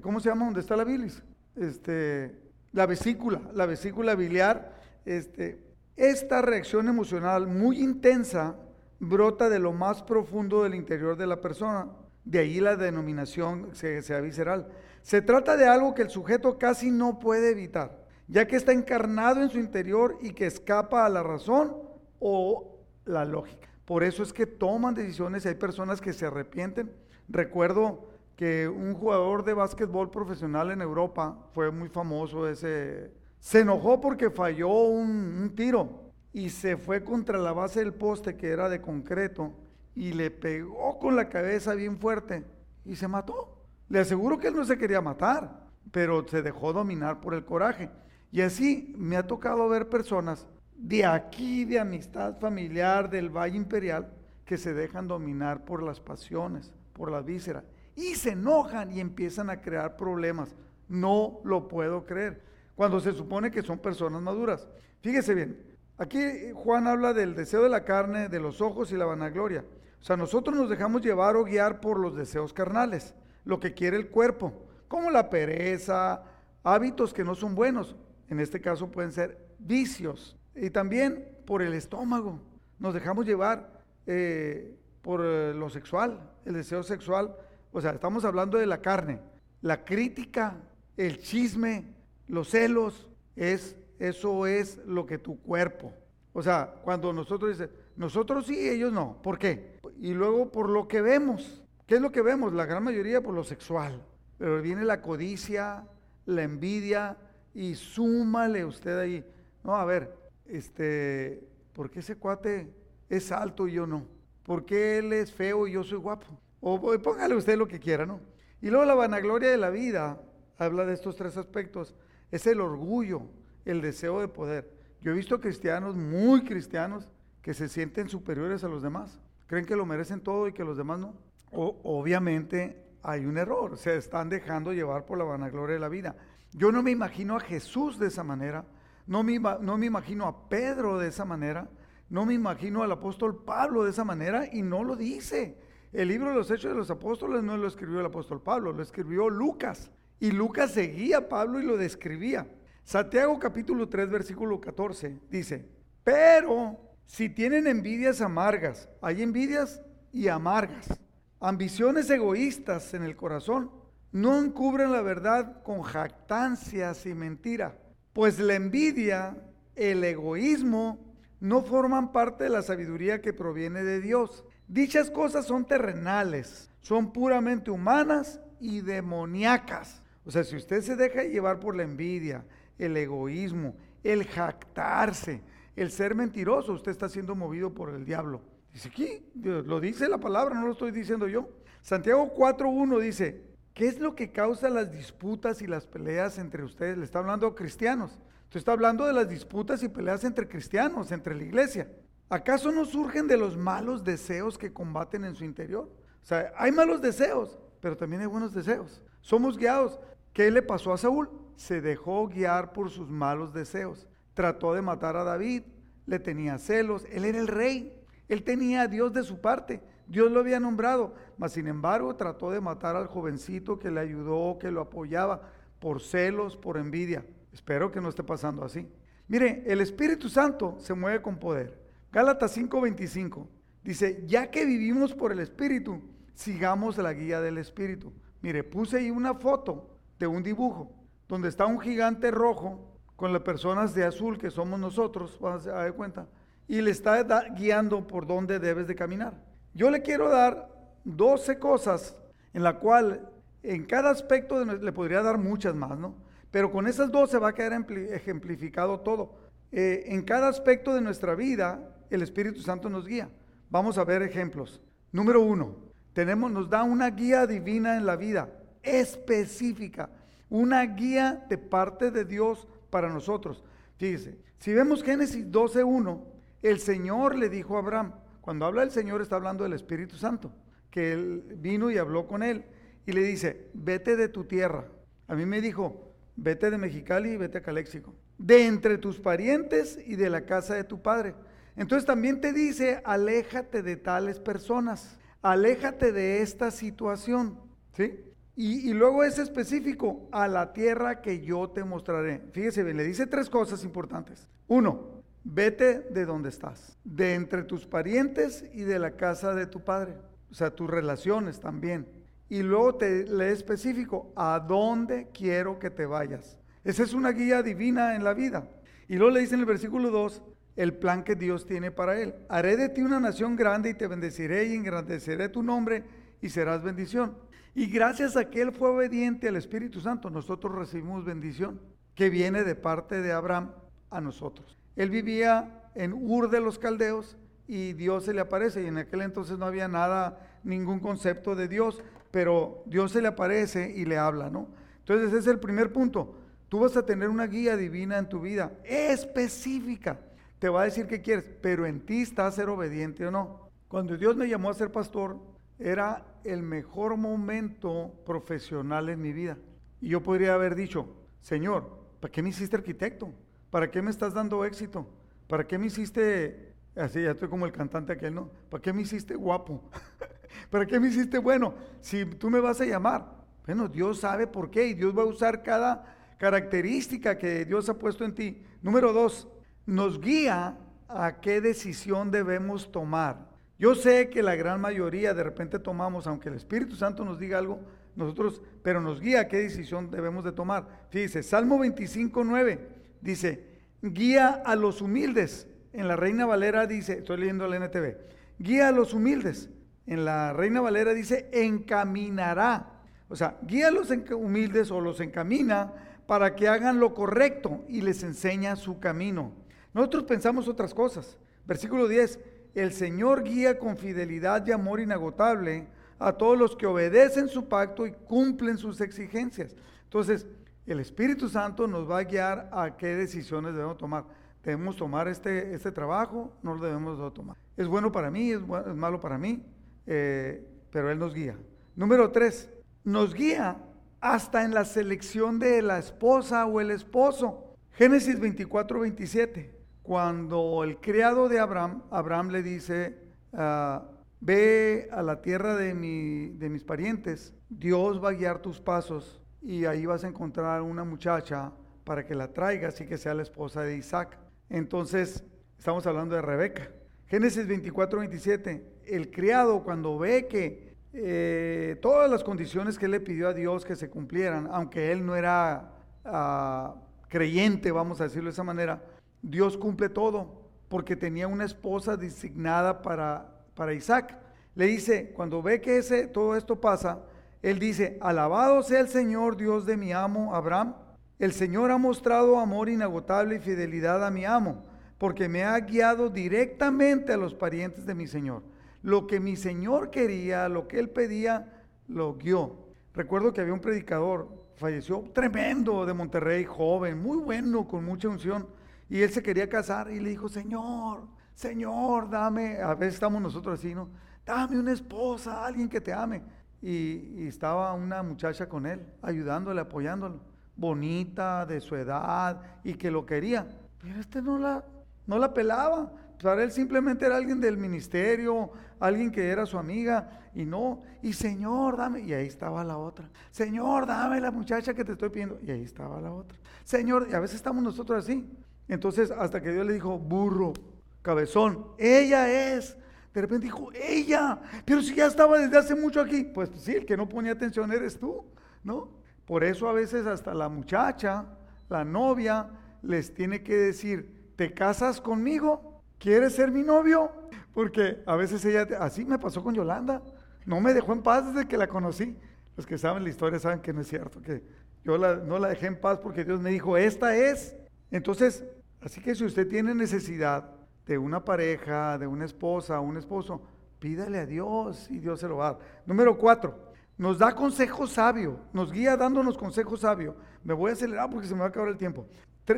[0.00, 0.44] ¿cómo se llama?
[0.44, 1.22] ¿Dónde está la bilis?
[1.56, 2.38] Este,
[2.72, 4.74] la vesícula, la vesícula biliar.
[5.04, 5.58] Este,
[5.96, 8.56] esta reacción emocional muy intensa
[8.98, 11.88] brota de lo más profundo del interior de la persona
[12.24, 14.68] de ahí la denominación sea visceral.
[15.02, 19.42] Se trata de algo que el sujeto casi no puede evitar, ya que está encarnado
[19.42, 21.76] en su interior y que escapa a la razón
[22.20, 23.68] o la lógica.
[23.84, 26.92] Por eso es que toman decisiones y hay personas que se arrepienten.
[27.28, 33.12] Recuerdo que un jugador de básquetbol profesional en Europa fue muy famoso ese.
[33.38, 38.48] Se enojó porque falló un, tiro y se fue contra la base del poste que
[38.48, 39.52] era de concreto
[39.94, 42.44] y le pegó con la cabeza bien fuerte
[42.84, 43.58] y se mató.
[43.88, 47.90] Le aseguro que él no se quería matar, pero se dejó dominar por el coraje.
[48.30, 54.12] Y así me ha tocado ver personas de aquí, de amistad familiar, del Valle Imperial,
[54.44, 57.64] que se dejan dominar por las pasiones, por las vísceras,
[57.96, 60.54] y se enojan y empiezan a crear problemas.
[60.88, 62.42] No lo puedo creer,
[62.74, 64.68] cuando se supone que son personas maduras.
[65.00, 65.60] Fíjese bien,
[65.98, 66.20] aquí
[66.54, 69.64] Juan habla del deseo de la carne, de los ojos y la vanagloria.
[70.00, 73.96] O sea, nosotros nos dejamos llevar o guiar por los deseos carnales, lo que quiere
[73.96, 74.52] el cuerpo,
[74.88, 76.24] como la pereza,
[76.62, 77.96] hábitos que no son buenos.
[78.28, 80.36] En este caso pueden ser vicios.
[80.54, 82.40] Y también por el estómago.
[82.78, 87.36] Nos dejamos llevar eh, por eh, lo sexual, el deseo sexual.
[87.72, 89.18] O sea, estamos hablando de la carne.
[89.62, 90.56] La crítica,
[90.96, 91.94] el chisme,
[92.28, 95.92] los celos, es, eso es lo que tu cuerpo.
[96.32, 99.20] O sea, cuando nosotros dices, nosotros sí, ellos no.
[99.22, 99.78] ¿Por qué?
[100.00, 101.62] Y luego por lo que vemos.
[101.86, 102.52] ¿Qué es lo que vemos?
[102.52, 104.02] La gran mayoría por lo sexual.
[104.38, 105.86] Pero viene la codicia,
[106.26, 107.16] la envidia
[107.54, 109.24] y súmale usted ahí.
[109.62, 112.72] No, a ver, este, ¿por qué ese cuate
[113.08, 114.06] es alto y yo no?
[114.42, 116.26] ¿Por qué él es feo y yo soy guapo?
[116.64, 118.20] O, póngale usted lo que quiera, ¿no?
[118.62, 120.22] Y luego la vanagloria de la vida
[120.56, 121.96] habla de estos tres aspectos.
[122.30, 123.22] Es el orgullo,
[123.64, 124.72] el deseo de poder.
[125.02, 127.08] Yo he visto cristianos, muy cristianos,
[127.42, 129.20] que se sienten superiores a los demás.
[129.48, 131.14] Creen que lo merecen todo y que los demás no.
[131.50, 136.14] Obviamente hay un error, se están dejando llevar por la vanagloria de la vida.
[136.52, 138.64] Yo no me imagino a Jesús de esa manera,
[139.08, 141.68] no me, no me imagino a Pedro de esa manera,
[142.08, 145.58] no me imagino al apóstol Pablo de esa manera y no lo dice.
[145.92, 148.82] El libro de los Hechos de los Apóstoles no lo escribió el apóstol Pablo, lo
[148.82, 149.90] escribió Lucas.
[150.18, 152.46] Y Lucas seguía a Pablo y lo describía.
[152.82, 155.68] Santiago capítulo 3 versículo 14 dice,
[156.02, 160.98] pero si tienen envidias amargas, hay envidias y amargas,
[161.40, 163.70] ambiciones egoístas en el corazón,
[164.12, 167.78] no encubren la verdad con jactancias y mentira,
[168.14, 169.36] pues la envidia,
[169.74, 174.44] el egoísmo, no forman parte de la sabiduría que proviene de Dios.
[174.68, 180.02] Dichas cosas son terrenales, son puramente humanas y demoníacas.
[180.24, 182.44] O sea, si usted se deja llevar por la envidia,
[182.78, 185.42] el egoísmo, el jactarse,
[185.76, 188.42] el ser mentiroso, usted está siendo movido por el diablo.
[188.72, 191.48] Dice aquí, lo dice la palabra, no lo estoy diciendo yo.
[191.82, 193.42] Santiago 4.1 dice,
[193.74, 196.96] ¿qué es lo que causa las disputas y las peleas entre ustedes?
[196.96, 198.18] Le está hablando a cristianos.
[198.44, 201.90] Usted está hablando de las disputas y peleas entre cristianos, entre la iglesia.
[202.32, 205.90] ¿Acaso no surgen de los malos deseos que combaten en su interior?
[206.22, 209.02] O sea, hay malos deseos, pero también hay buenos deseos.
[209.20, 210.00] Somos guiados.
[210.32, 211.28] ¿Qué le pasó a Saúl?
[211.56, 214.08] Se dejó guiar por sus malos deseos.
[214.32, 215.64] Trató de matar a David,
[216.06, 220.32] le tenía celos, él era el rey, él tenía a Dios de su parte, Dios
[220.32, 224.70] lo había nombrado, mas sin embargo trató de matar al jovencito que le ayudó, que
[224.70, 225.42] lo apoyaba,
[225.80, 227.26] por celos, por envidia.
[227.52, 228.90] Espero que no esté pasando así.
[229.28, 231.81] Mire, el Espíritu Santo se mueve con poder.
[232.12, 233.48] Gálatas 5:25
[233.82, 236.02] dice, ya que vivimos por el Espíritu,
[236.34, 238.12] sigamos la guía del Espíritu.
[238.42, 240.92] Mire, puse ahí una foto de un dibujo
[241.26, 245.72] donde está un gigante rojo con las personas de azul que somos nosotros, vas a
[245.72, 246.26] dar cuenta,
[246.68, 247.22] y le está
[247.54, 249.34] guiando por dónde debes de caminar.
[249.74, 250.68] Yo le quiero dar
[251.04, 252.16] 12 cosas
[252.52, 253.30] en la cual
[253.62, 256.14] en cada aspecto le podría dar muchas más, ¿no?
[256.50, 257.72] Pero con esas 12 va a quedar
[258.10, 259.34] ejemplificado todo.
[259.70, 263.30] Eh, en cada aspecto de nuestra vida, el Espíritu Santo nos guía.
[263.70, 264.80] Vamos a ver ejemplos.
[265.12, 265.76] Número uno,
[266.12, 268.50] tenemos, nos da una guía divina en la vida,
[268.82, 270.10] específica,
[270.48, 273.64] una guía de parte de Dios para nosotros.
[273.96, 276.24] Fíjese, si vemos Génesis 12.1,
[276.62, 280.52] el Señor le dijo a Abraham, cuando habla el Señor está hablando del Espíritu Santo,
[280.90, 282.64] que él vino y habló con él
[283.06, 284.84] y le dice, vete de tu tierra.
[285.28, 289.98] A mí me dijo, vete de Mexicali y vete a Caléxico, de entre tus parientes
[290.04, 291.34] y de la casa de tu padre.
[291.76, 297.58] Entonces también te dice, aléjate de tales personas, aléjate de esta situación,
[297.96, 298.20] ¿sí?
[298.54, 302.42] Y, luego es específico, a la tierra que yo te mostraré.
[302.52, 304.46] Fíjese le dice tres cosas importantes.
[304.68, 309.82] Uno, vete de donde estás, de entre tus parientes y de la casa de tu
[309.82, 310.18] padre,
[310.50, 312.06] o sea, tus relaciones también.
[312.50, 316.58] Y luego te lee específico, a dónde quiero que te vayas.
[316.84, 318.68] Esa es una guía divina en la vida.
[319.08, 320.42] Y luego le dice en el versículo 2,
[320.76, 322.34] el plan que Dios tiene para él.
[322.48, 326.04] Haré de ti una nación grande y te bendeciré y engrandeceré tu nombre
[326.40, 327.36] y serás bendición.
[327.74, 331.80] Y gracias a que él fue obediente al Espíritu Santo, nosotros recibimos bendición
[332.14, 333.72] que viene de parte de Abraham
[334.10, 334.76] a nosotros.
[334.96, 339.22] Él vivía en Ur de los Caldeos y Dios se le aparece y en aquel
[339.22, 344.18] entonces no había nada, ningún concepto de Dios, pero Dios se le aparece y le
[344.18, 344.68] habla, ¿no?
[344.98, 346.36] Entonces ese es el primer punto.
[346.68, 350.18] Tú vas a tener una guía divina en tu vida, específica.
[350.62, 353.68] Te va a decir qué quieres, pero en ti está ser obediente o no.
[353.88, 355.36] Cuando Dios me llamó a ser pastor,
[355.76, 359.58] era el mejor momento profesional en mi vida.
[360.00, 363.34] Y yo podría haber dicho, Señor, ¿para qué me hiciste arquitecto?
[363.70, 365.04] ¿Para qué me estás dando éxito?
[365.48, 368.48] ¿Para qué me hiciste, así ya estoy como el cantante aquel, ¿no?
[368.70, 369.82] ¿Para qué me hiciste guapo?
[370.70, 371.74] ¿Para qué me hiciste bueno?
[372.00, 373.34] Si tú me vas a llamar.
[373.66, 377.98] Bueno, Dios sabe por qué y Dios va a usar cada característica que Dios ha
[377.98, 378.62] puesto en ti.
[378.80, 379.48] Número dos,
[379.86, 380.76] nos guía
[381.08, 383.50] a qué decisión debemos tomar.
[383.78, 387.58] Yo sé que la gran mayoría de repente tomamos, aunque el Espíritu Santo nos diga
[387.58, 387.80] algo,
[388.14, 391.06] nosotros, pero nos guía a qué decisión debemos de tomar.
[391.10, 392.88] Fíjese, Salmo 25, 9
[393.20, 393.66] dice,
[394.02, 398.16] guía a los humildes En la Reina Valera dice, estoy leyendo la NTV,
[398.58, 399.68] guía a los humildes.
[400.06, 402.88] En la Reina Valera dice, encaminará.
[403.28, 405.92] O sea, guía a los humildes o los encamina
[406.26, 409.52] para que hagan lo correcto y les enseña su camino.
[409.94, 411.36] Nosotros pensamos otras cosas.
[411.66, 412.40] Versículo 10,
[412.74, 415.86] el Señor guía con fidelidad y amor inagotable
[416.18, 419.74] a todos los que obedecen su pacto y cumplen sus exigencias.
[420.04, 420.46] Entonces,
[420.86, 424.24] el Espíritu Santo nos va a guiar a qué decisiones debemos tomar.
[424.62, 426.52] ¿Debemos tomar este, este trabajo?
[426.62, 427.56] No lo debemos tomar.
[427.76, 428.52] ¿Es bueno para mí?
[428.52, 429.64] ¿Es, malo para mí?
[430.06, 431.56] Eh, pero Él nos guía.
[431.96, 432.70] Número tres,
[433.04, 433.76] nos guía
[434.20, 437.74] hasta en la selección de la esposa o el esposo.
[437.92, 439.81] Génesis 24, 27.
[440.02, 443.18] Cuando el criado de Abraham, Abraham le dice,
[443.52, 444.04] ah,
[444.40, 449.40] ve a la tierra de, mi, de mis parientes, Dios va a guiar tus pasos
[449.60, 451.72] y ahí vas a encontrar una muchacha
[452.04, 454.36] para que la traigas y que sea la esposa de Isaac.
[454.68, 455.44] Entonces,
[455.78, 456.90] estamos hablando de Rebeca.
[457.26, 458.84] Génesis 24, 27.
[459.06, 463.84] El criado cuando ve que eh, todas las condiciones que él le pidió a Dios
[463.84, 465.92] que se cumplieran, aunque él no era
[466.24, 466.94] ah,
[467.28, 469.02] creyente, vamos a decirlo de esa manera,
[469.42, 474.38] Dios cumple todo, porque tenía una esposa designada para, para Isaac.
[474.74, 477.24] Le dice, cuando ve que ese, todo esto pasa,
[477.60, 480.94] él dice, alabado sea el Señor Dios de mi amo Abraham.
[481.38, 484.84] El Señor ha mostrado amor inagotable y fidelidad a mi amo,
[485.18, 488.62] porque me ha guiado directamente a los parientes de mi Señor.
[489.02, 492.76] Lo que mi Señor quería, lo que él pedía, lo guió.
[493.12, 498.66] Recuerdo que había un predicador, falleció tremendo de Monterrey, joven, muy bueno, con mucha unción
[499.12, 503.78] y él se quería casar y le dijo, Señor, Señor, dame, a veces estamos nosotros
[503.78, 504.08] así, ¿no?
[504.42, 506.40] Dame una esposa, alguien que te ame.
[506.80, 510.40] Y, estaba una muchacha con él, ayudándole, apoyándolo,
[510.76, 513.68] bonita, de su edad, y que lo quería.
[514.00, 514.82] Pero este no la,
[515.26, 516.10] no la pelaba.
[516.42, 521.34] Para él simplemente era alguien del ministerio, alguien que era su amiga, y no, y
[521.34, 523.28] Señor, dame, y ahí estaba la otra.
[523.50, 526.56] Señor, dame la muchacha que te estoy pidiendo, y ahí estaba la otra.
[526.82, 528.50] Señor, y a veces estamos nosotros así.
[528.92, 530.74] Entonces, hasta que Dios le dijo, burro,
[531.22, 532.94] cabezón, ella es.
[533.32, 536.44] De repente dijo, ella, pero si ya estaba desde hace mucho aquí.
[536.44, 538.44] Pues sí, el que no ponía atención eres tú,
[538.84, 539.08] ¿no?
[539.46, 541.46] Por eso a veces hasta la muchacha,
[541.88, 542.68] la novia,
[543.00, 546.02] les tiene que decir, ¿te casas conmigo?
[546.18, 547.32] ¿Quieres ser mi novio?
[547.72, 550.20] Porque a veces ella, así me pasó con Yolanda,
[550.66, 552.36] no me dejó en paz desde que la conocí.
[552.76, 554.62] Los que saben la historia saben que no es cierto, que
[555.02, 557.74] yo no la dejé en paz porque Dios me dijo, esta es
[558.12, 558.62] entonces,
[559.02, 560.70] así que si usted tiene necesidad
[561.06, 563.62] de una pareja, de una esposa, un esposo,
[563.98, 565.78] pídale a Dios y Dios se lo va a.
[566.06, 570.36] Número cuatro, nos da consejo sabio, nos guía dándonos consejo sabio.
[570.64, 572.26] Me voy a acelerar porque se me va a acabar el tiempo.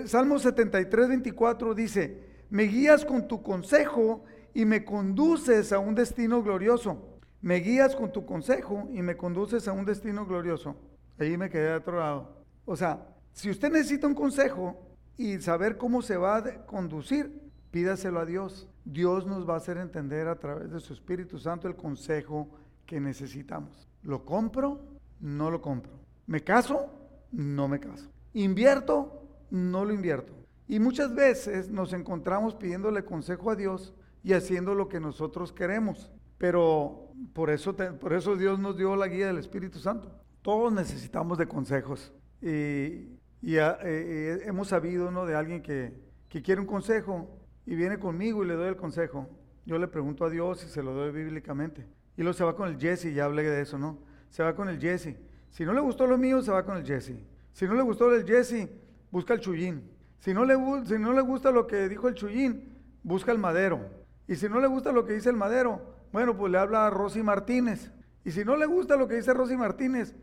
[0.07, 6.43] Salmo 73, 24 dice, me guías con tu consejo y me conduces a un destino
[6.43, 7.19] glorioso.
[7.43, 10.77] Me guías con tu consejo y me conduces a un destino glorioso.
[11.19, 12.45] Ahí me quedé lado.
[12.65, 18.21] O sea, si usted necesita un consejo, y saber cómo se va a conducir, pídaselo
[18.21, 18.69] a Dios.
[18.85, 22.49] Dios nos va a hacer entender a través de su Espíritu Santo el consejo
[22.87, 23.89] que necesitamos.
[24.03, 24.81] ¿Lo compro?
[25.21, 25.93] No lo compro.
[26.27, 26.91] ¿Me caso?
[27.33, 28.11] No me caso.
[28.35, 29.23] ¿Invierto?
[29.51, 30.33] No lo invierto.
[30.67, 36.11] Y muchas veces nos encontramos pidiéndole consejo a Dios y haciendo lo que nosotros queremos.
[36.39, 40.11] Pero por eso, por eso Dios nos dio la guía del Espíritu Santo.
[40.43, 42.13] Todos necesitamos de consejos.
[42.43, 43.09] Y,
[43.45, 45.27] y eh, eh, hemos sabido ¿no?
[45.27, 45.93] de alguien que,
[46.31, 47.29] que quiere un consejo
[47.67, 49.29] y viene conmigo y le doy el consejo.
[49.67, 51.87] Yo le pregunto a Dios y se lo doy bíblicamente.
[52.17, 53.99] Y luego se va con el Jesse, ya hablé de eso, ¿no?
[54.31, 55.17] Se va con el Jesse.
[55.51, 57.17] Si no le gustó lo mío, se va con el Jesse.
[57.53, 58.67] Si no le gustó el Jesse,
[59.11, 59.91] busca el Chuyín.
[60.21, 63.91] Si no, le, si no le gusta lo que dijo el Chuyín, busca el Madero.
[64.27, 66.91] Y si no le gusta lo que dice el Madero, bueno, pues le habla a
[66.91, 67.91] Rosy Martínez.
[68.25, 70.15] Y si no le gusta lo que dice Rosy Martínez,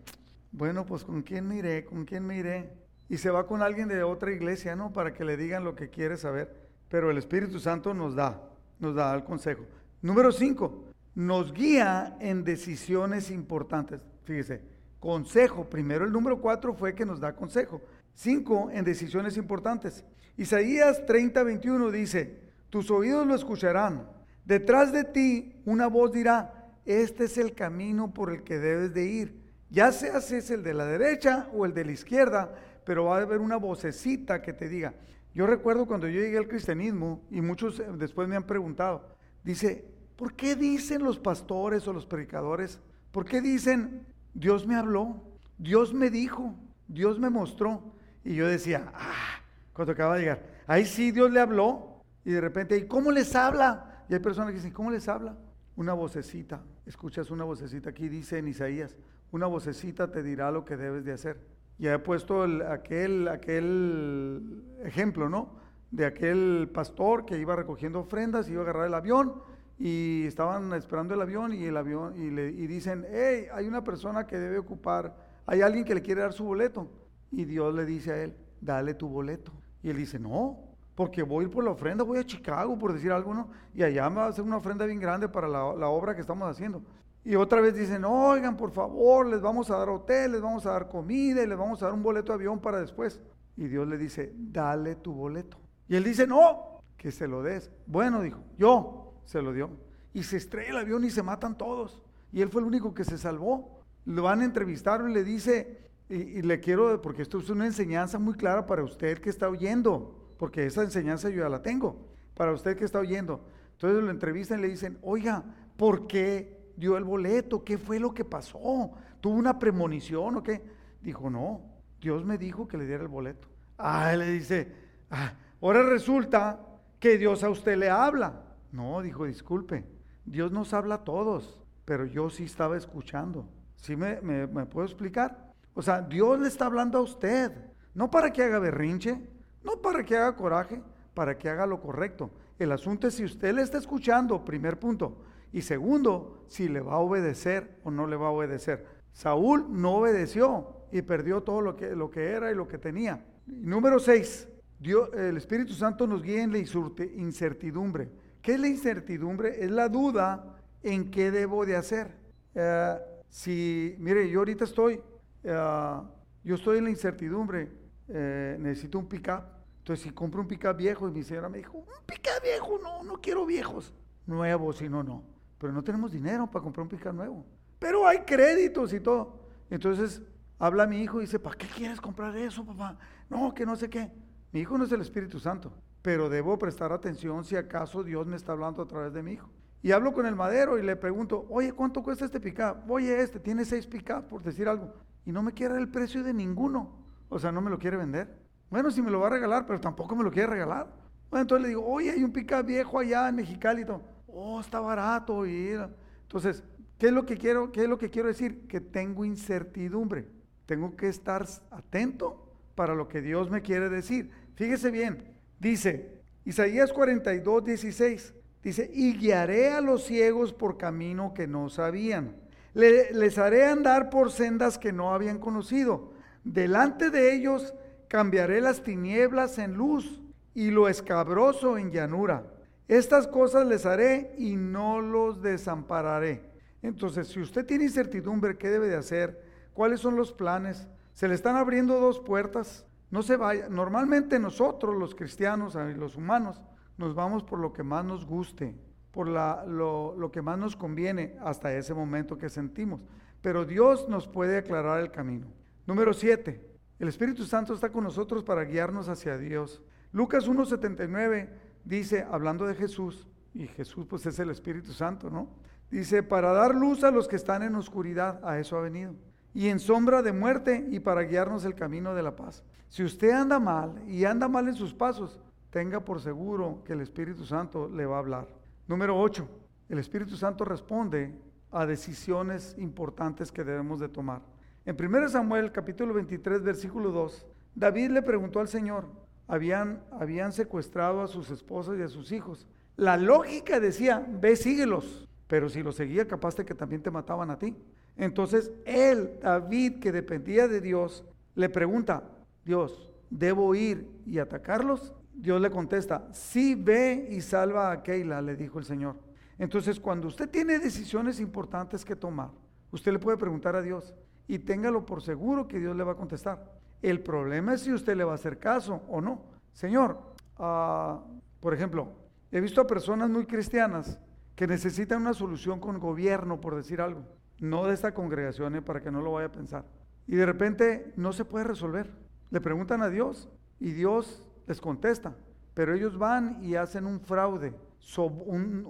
[0.52, 1.86] bueno, pues ¿con quién me iré?
[1.86, 2.81] ¿Con quién me iré?
[3.12, 4.94] Y se va con alguien de otra iglesia, ¿no?
[4.94, 6.56] Para que le digan lo que quiere saber.
[6.88, 8.42] Pero el Espíritu Santo nos da,
[8.80, 9.66] nos da el consejo.
[10.02, 14.00] Número cinco, nos guía en decisiones importantes.
[14.24, 14.62] Fíjese,
[15.02, 15.70] consejo.
[15.70, 17.82] Primero el número cuatro fue que nos da consejo.
[18.14, 20.06] Cinco, en decisiones importantes.
[20.38, 24.08] Isaías 30, 21 dice, tus oídos lo escucharán.
[24.46, 29.04] Detrás de ti una voz dirá, este es el camino por el que debes de
[29.04, 29.42] ir.
[29.70, 32.56] Ya sea si es el de la derecha o el de la izquierda,
[32.86, 34.94] pero va a haber una vocecita que te diga.
[35.34, 39.86] Yo recuerdo cuando yo llegué al cristianismo y muchos eh, después me han preguntado, dice,
[40.16, 42.80] ¿por qué dicen los pastores o los predicadores?
[43.12, 45.24] ¿Por qué dicen, Dios me habló,
[45.58, 46.56] Dios me dijo,
[46.88, 47.94] Dios me mostró?
[48.24, 49.42] Y yo decía, ah,
[49.74, 51.88] cuando acaba de llegar, ahí sí Dios le habló,
[52.24, 54.04] Y de repente, ¿y cómo les habla?
[54.08, 55.36] Y hay personas que dicen, ¿cómo les habla?
[55.76, 58.96] Una vocecita, escuchas una vocecita aquí, dice en Isaías,
[59.32, 61.40] una vocecita te dirá lo que debes de hacer.
[61.82, 65.50] Ya he puesto aquel, aquel ejemplo, ¿no?
[65.90, 69.42] De aquel pastor que iba recogiendo ofrendas, iba a agarrar el avión
[69.80, 73.84] y estaban esperando el avión y el avión y le y dicen, hey, hay una
[73.84, 75.16] persona que debe ocupar,
[75.48, 76.88] hay alguien que le quiere dar su boleto.
[77.32, 79.52] Y Dios le dice a él, dale tu boleto.
[79.82, 80.60] Y él dice, no,
[80.94, 83.50] porque voy a ir por la ofrenda, voy a Chicago, por decir algo, ¿no?
[83.74, 86.22] Y allá me va a hacer una ofrenda bien grande para la, la obra que
[86.22, 86.84] estamos haciendo.
[87.24, 90.72] Y otra vez dicen, oigan, por favor, les vamos a dar hotel, les vamos a
[90.72, 93.22] dar comida y les vamos a dar un boleto de avión para después.
[93.56, 95.58] Y Dios le dice, dale tu boleto.
[95.88, 97.70] Y él dice, no, que se lo des.
[97.86, 99.70] Bueno, dijo, yo se lo dio.
[100.14, 102.02] Y se estrella el avión y se matan todos.
[102.32, 103.82] Y él fue el único que se salvó.
[104.06, 108.20] Lo van a entrevistar y le dice, y, le quiero, porque esto es una enseñanza
[108.20, 112.52] muy clara para usted que está oyendo, porque esa enseñanza yo ya la tengo, para
[112.52, 113.46] usted que está oyendo.
[113.74, 115.44] Entonces lo entrevistan y le dicen, oiga,
[115.78, 117.64] ¿por qué dio el boleto?
[117.64, 118.92] ¿Qué fue lo que pasó?
[119.20, 120.62] ¿Tuvo una premonición o qué?
[121.02, 121.62] Dijo, no,
[122.00, 123.48] Dios me dijo que le diera el boleto.
[123.78, 124.74] Ah, le dice,
[125.10, 126.60] ah, ahora resulta
[127.00, 128.44] que Dios a usted le habla.
[128.72, 129.86] No, dijo, disculpe,
[130.26, 133.50] Dios nos habla a todos, pero yo sí estaba escuchando.
[133.76, 135.54] ¿Sí me, me puedo explicar?
[135.74, 137.52] O sea, Dios le está hablando a usted,
[137.94, 139.20] no para que haga berrinche,
[139.64, 140.82] no para que haga coraje,
[141.14, 142.32] para que haga lo correcto.
[142.60, 145.24] El asunto es si usted le está escuchando, primer punto.
[145.54, 148.86] Y segundo, si le va a obedecer o no le va a obedecer.
[149.12, 153.26] Saúl no obedeció y perdió todo lo que, lo que era y lo que tenía.
[153.46, 154.48] número seis,
[154.80, 158.10] Dios, el Espíritu Santo nos guía en la incertidumbre.
[158.42, 159.64] ¿Qué es la incertidumbre?
[159.64, 162.16] Es la duda en qué debo de hacer.
[162.56, 162.98] Eh,
[163.30, 165.02] si, mire, yo ahorita estoy,
[165.44, 165.98] eh,
[166.44, 167.72] yo estoy en la incertidumbre,
[168.08, 169.44] eh, necesito un pick-up.
[169.80, 173.04] Entonces, si compro un pick-up viejo, y mi señora me dijo, un pick-up viejo, no,
[173.04, 173.94] no quiero viejos.
[174.26, 175.32] Nuevos, si no, no
[175.62, 177.46] pero no tenemos dinero para comprar un picar nuevo.
[177.78, 179.46] Pero hay créditos y todo.
[179.70, 180.20] Entonces
[180.58, 182.98] habla mi hijo y dice, ¿para qué quieres comprar eso, papá?
[183.30, 184.12] No, que no sé qué.
[184.52, 188.38] Mi hijo no es el Espíritu Santo, pero debo prestar atención si acaso Dios me
[188.38, 189.52] está hablando a través de mi hijo.
[189.84, 192.90] Y hablo con el madero y le pregunto, oye, ¿cuánto cuesta este pick-up?
[192.90, 194.96] Oye, este tiene seis pick por decir algo.
[195.26, 197.06] Y no me quiere el precio de ninguno.
[197.30, 198.36] O sea, no me lo quiere vender.
[198.72, 200.88] Bueno, si me lo va a regalar, pero tampoco me lo quiere regalar.
[201.30, 204.02] Bueno, entonces le digo, oye, hay un pick viejo allá en Mexicali y todo
[204.34, 205.46] oh, está barato.
[205.46, 205.78] Y,
[206.24, 206.64] entonces,
[206.98, 208.68] ¿qué es lo que quiero, qué es lo que quiero decir?
[208.68, 210.28] Que tengo incertidumbre.
[210.66, 214.32] Tengo que estar atento para lo que Dios me quiere decir.
[214.56, 215.24] Fíjese bien,
[215.60, 222.36] dice Isaías 42, 16, dice, y guiaré a los ciegos por camino que no sabían.
[222.74, 226.14] les haré andar por sendas que no habían conocido.
[226.44, 227.74] Delante de ellos
[228.08, 230.22] cambiaré las tinieblas en luz
[230.54, 232.51] y lo escabroso en llanura.
[232.92, 236.52] Estas cosas les haré y no los desampararé.
[236.82, 239.42] Entonces, si usted tiene incertidumbre, ¿qué debe de hacer?
[239.74, 240.90] ¿Cuáles son los planes?
[241.14, 242.86] Se le están abriendo dos puertas.
[243.10, 243.70] No se vaya.
[243.70, 246.62] Normalmente nosotros, los cristianos y los humanos,
[246.98, 248.76] nos vamos por lo que más nos guste,
[249.12, 253.00] por lo, que más nos conviene hasta ese momento que sentimos.
[253.42, 255.48] Pero Dios nos puede aclarar el camino.
[255.88, 256.70] Número siete,
[257.00, 259.82] el Espíritu Santo está con nosotros para guiarnos hacia Dios.
[260.12, 265.50] Lucas 1.79 dice, hablando de Jesús, y Jesús pues es el Espíritu Santo, ¿no?
[265.90, 269.14] Dice, para dar luz a los que están en oscuridad, a eso ha venido.
[269.54, 272.64] Y en sombra de muerte y para guiarnos el camino de la paz.
[272.88, 277.02] Si usted anda mal y anda mal en sus pasos, tenga por seguro que el
[277.02, 278.48] Espíritu Santo le va a hablar.
[278.88, 279.48] Número 8.
[279.90, 281.34] El Espíritu Santo responde
[281.72, 284.42] a decisiones importantes que debemos de tomar.
[284.86, 289.06] En 1 Samuel capítulo 23 versículo 2, David le preguntó al Señor,
[289.52, 292.66] habían, habían secuestrado a sus esposas y a sus hijos.
[292.96, 297.52] La lógica decía, ve, síguelos, pero si los seguía, capaz de que también te mataban
[297.52, 297.76] a ti.
[298.16, 301.26] Entonces él, David, que dependía de Dios,
[301.56, 302.24] le pregunta,
[302.64, 305.14] Dios, ¿debo ir y atacarlos?
[305.34, 309.18] Dios le contesta, sí, ve y salva a Keila, le dijo el Señor.
[309.60, 312.52] Entonces, cuando usted tiene decisiones importantes que tomar,
[312.90, 314.14] usted le puede preguntar a Dios
[314.48, 316.81] y téngalo por seguro que Dios le va a contestar.
[317.02, 319.42] El problema es si usted le va a hacer caso o no.
[319.74, 320.20] Señor,
[320.58, 321.24] ah,
[321.60, 322.10] por ejemplo,
[322.52, 324.20] he visto a personas muy cristianas
[324.56, 327.24] que necesitan una solución con gobierno, por decir algo,
[327.60, 329.86] no de esta congregación, eh, para que no lo vaya a pensar.
[330.28, 332.12] Y de repente no se puede resolver.
[332.52, 333.50] Le preguntan a Dios
[333.80, 335.36] y Dios les contesta,
[335.74, 337.74] pero ellos van y hacen un fraude,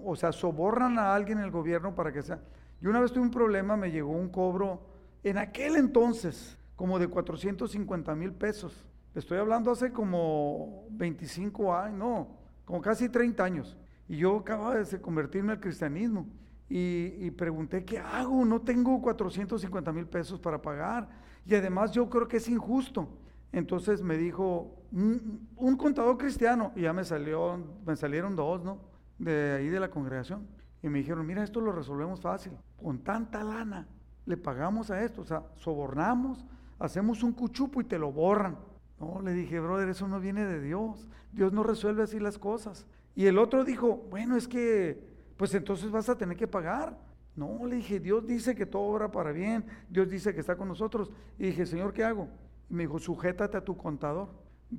[0.03, 2.39] o sea, soborran a alguien en el gobierno para que sea.
[2.81, 4.81] Y una vez tuve un problema, me llegó un cobro
[5.23, 8.83] en aquel entonces, como de 450 mil pesos.
[9.13, 12.27] Estoy hablando hace como 25 años, no,
[12.65, 13.77] como casi 30 años.
[14.09, 16.25] Y yo acababa de convertirme al cristianismo.
[16.67, 18.43] Y, y, pregunté, ¿qué hago?
[18.45, 21.07] No tengo 450 mil pesos para pagar.
[21.45, 23.07] Y además yo creo que es injusto.
[23.51, 28.79] Entonces me dijo, un, un contador cristiano, y ya me, salió, me salieron dos, ¿no?
[29.19, 30.47] De ahí de la congregación.
[30.81, 32.53] Y me dijeron, mira, esto lo resolvemos fácil.
[32.81, 33.87] Con tanta lana
[34.25, 35.21] le pagamos a esto.
[35.21, 36.43] O sea, sobornamos,
[36.81, 38.57] hacemos un cuchupo y te lo borran.
[38.99, 41.07] No, le dije, brother, eso no viene de Dios.
[41.31, 42.85] Dios no resuelve así las cosas.
[43.15, 45.07] Y el otro dijo, bueno, es que,
[45.37, 46.97] pues entonces vas a tener que pagar.
[47.35, 50.67] No, le dije, Dios dice que todo obra para bien, Dios dice que está con
[50.67, 51.11] nosotros.
[51.39, 52.27] Y dije, Señor, ¿qué hago?
[52.69, 54.29] Y me dijo, sujétate a tu contador.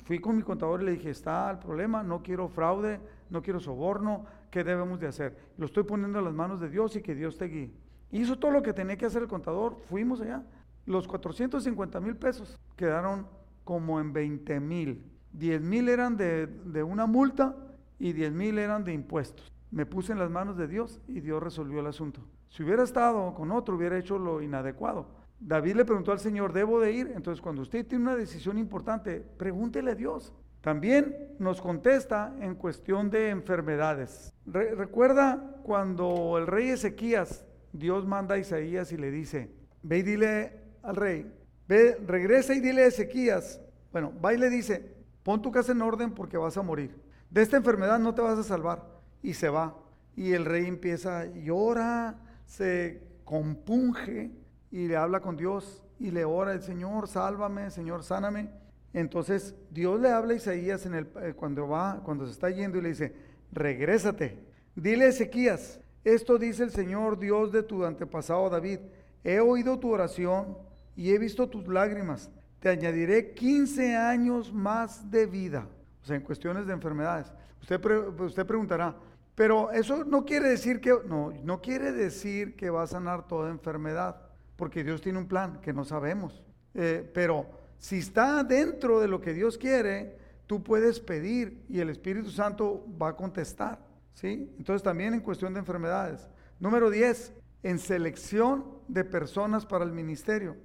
[0.05, 3.61] Fui con mi contador y le dije, está el problema, no quiero fraude, no quiero
[3.61, 5.37] soborno, ¿qué debemos de hacer?
[5.59, 7.73] Lo estoy poniendo en las manos de Dios y que Dios te guíe.
[8.11, 10.43] Hizo todo lo que tenía que hacer el contador, fuimos allá.
[10.87, 13.27] Los 450 mil pesos quedaron
[13.65, 15.05] como en 20 mil.
[15.33, 17.57] 10 mil eran de, de una multa
[17.99, 19.53] y 10 mil eran de impuestos.
[19.71, 22.21] Me puse en las manos de Dios y Dios resolvió el asunto.
[22.49, 25.07] Si hubiera estado con otro, hubiera hecho lo inadecuado.
[25.41, 27.13] David le preguntó al Señor, ¿debo de ir?
[27.17, 30.33] Entonces, cuando usted tiene una decisión importante, pregúntele a Dios.
[30.61, 34.33] También nos contesta en cuestión de enfermedades.
[34.45, 39.51] recuerda cuando el rey Ezequías, Dios manda a Isaías y le dice,
[39.83, 41.33] ve y dile al rey,
[41.69, 43.61] ve, regresa y dile a Ezequías,
[43.93, 46.97] bueno, va y le dice, pon tu casa en orden porque vas a morir.
[47.31, 48.85] De esta enfermedad no te vas a salvar.
[49.23, 49.77] Y se va.
[50.17, 52.17] Y el rey empieza, llora,
[52.47, 54.31] se compunge
[54.71, 58.51] y le habla con Dios y le ora, el Señor, sálvame, Señor, sáname.
[58.93, 62.79] Entonces Dios le habla a Isaías en el, eh, cuando va, cuando se está yendo
[62.79, 63.15] y le dice,
[63.53, 64.39] regrésate.
[64.75, 68.81] Dile a Ezequías, esto dice el Señor Dios de tu antepasado David,
[69.23, 70.59] he oído tu oración
[70.97, 72.31] y he visto tus lágrimas.
[72.61, 75.67] Te añadiré 15 años más de vida
[76.03, 77.33] o sea, en cuestiones de enfermedades.
[77.61, 77.81] Usted,
[78.21, 78.97] usted preguntará,
[79.35, 83.51] pero eso no quiere decir que, no, no quiere decir que va a sanar toda
[83.51, 84.17] enfermedad,
[84.57, 86.43] porque Dios tiene un plan que no sabemos.
[86.75, 87.47] Eh, pero
[87.79, 92.85] si está dentro de lo que Dios quiere, tú puedes pedir y el Espíritu Santo
[93.01, 93.79] va a contestar.
[94.15, 94.53] ¿sí?
[94.59, 96.29] Entonces también en cuestión de enfermedades.
[96.59, 97.33] Número 10,
[97.63, 100.57] en selección de personas para el ministerio.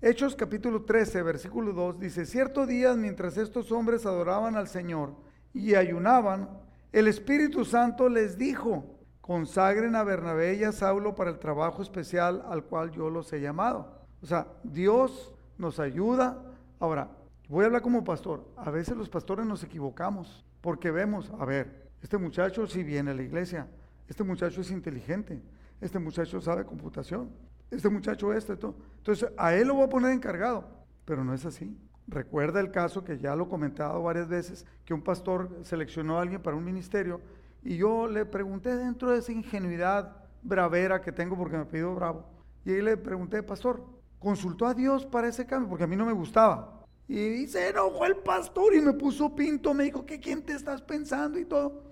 [0.00, 5.14] Hechos capítulo 13, versículo 2 dice, cierto día mientras estos hombres adoraban al Señor
[5.54, 6.48] y ayunaban,
[6.92, 12.42] el Espíritu Santo les dijo, consagren a Bernabé y a Saulo para el trabajo especial
[12.48, 14.02] al cual yo los he llamado.
[14.22, 16.42] O sea, Dios nos ayuda.
[16.80, 17.08] Ahora,
[17.48, 18.44] voy a hablar como pastor.
[18.56, 23.14] A veces los pastores nos equivocamos porque vemos, a ver, este muchacho sí viene a
[23.14, 23.68] la iglesia,
[24.08, 25.40] este muchacho es inteligente,
[25.80, 27.30] este muchacho sabe computación,
[27.72, 28.76] este muchacho este, todo.
[28.98, 30.68] Entonces, a él lo voy a poner encargado,
[31.04, 31.76] pero no es así.
[32.06, 36.22] Recuerda el caso que ya lo he comentado varias veces, que un pastor seleccionó a
[36.22, 37.20] alguien para un ministerio
[37.64, 42.26] y yo le pregunté dentro de esa ingenuidad bravera que tengo porque me pidió bravo,
[42.64, 43.84] y ahí le pregunté, pastor,
[44.18, 45.68] ¿consultó a Dios para ese cambio?
[45.68, 46.84] Porque a mí no me gustaba.
[47.08, 50.82] Y se enojó el pastor y me puso pinto, me dijo, ¿qué quién te estás
[50.82, 51.90] pensando y todo?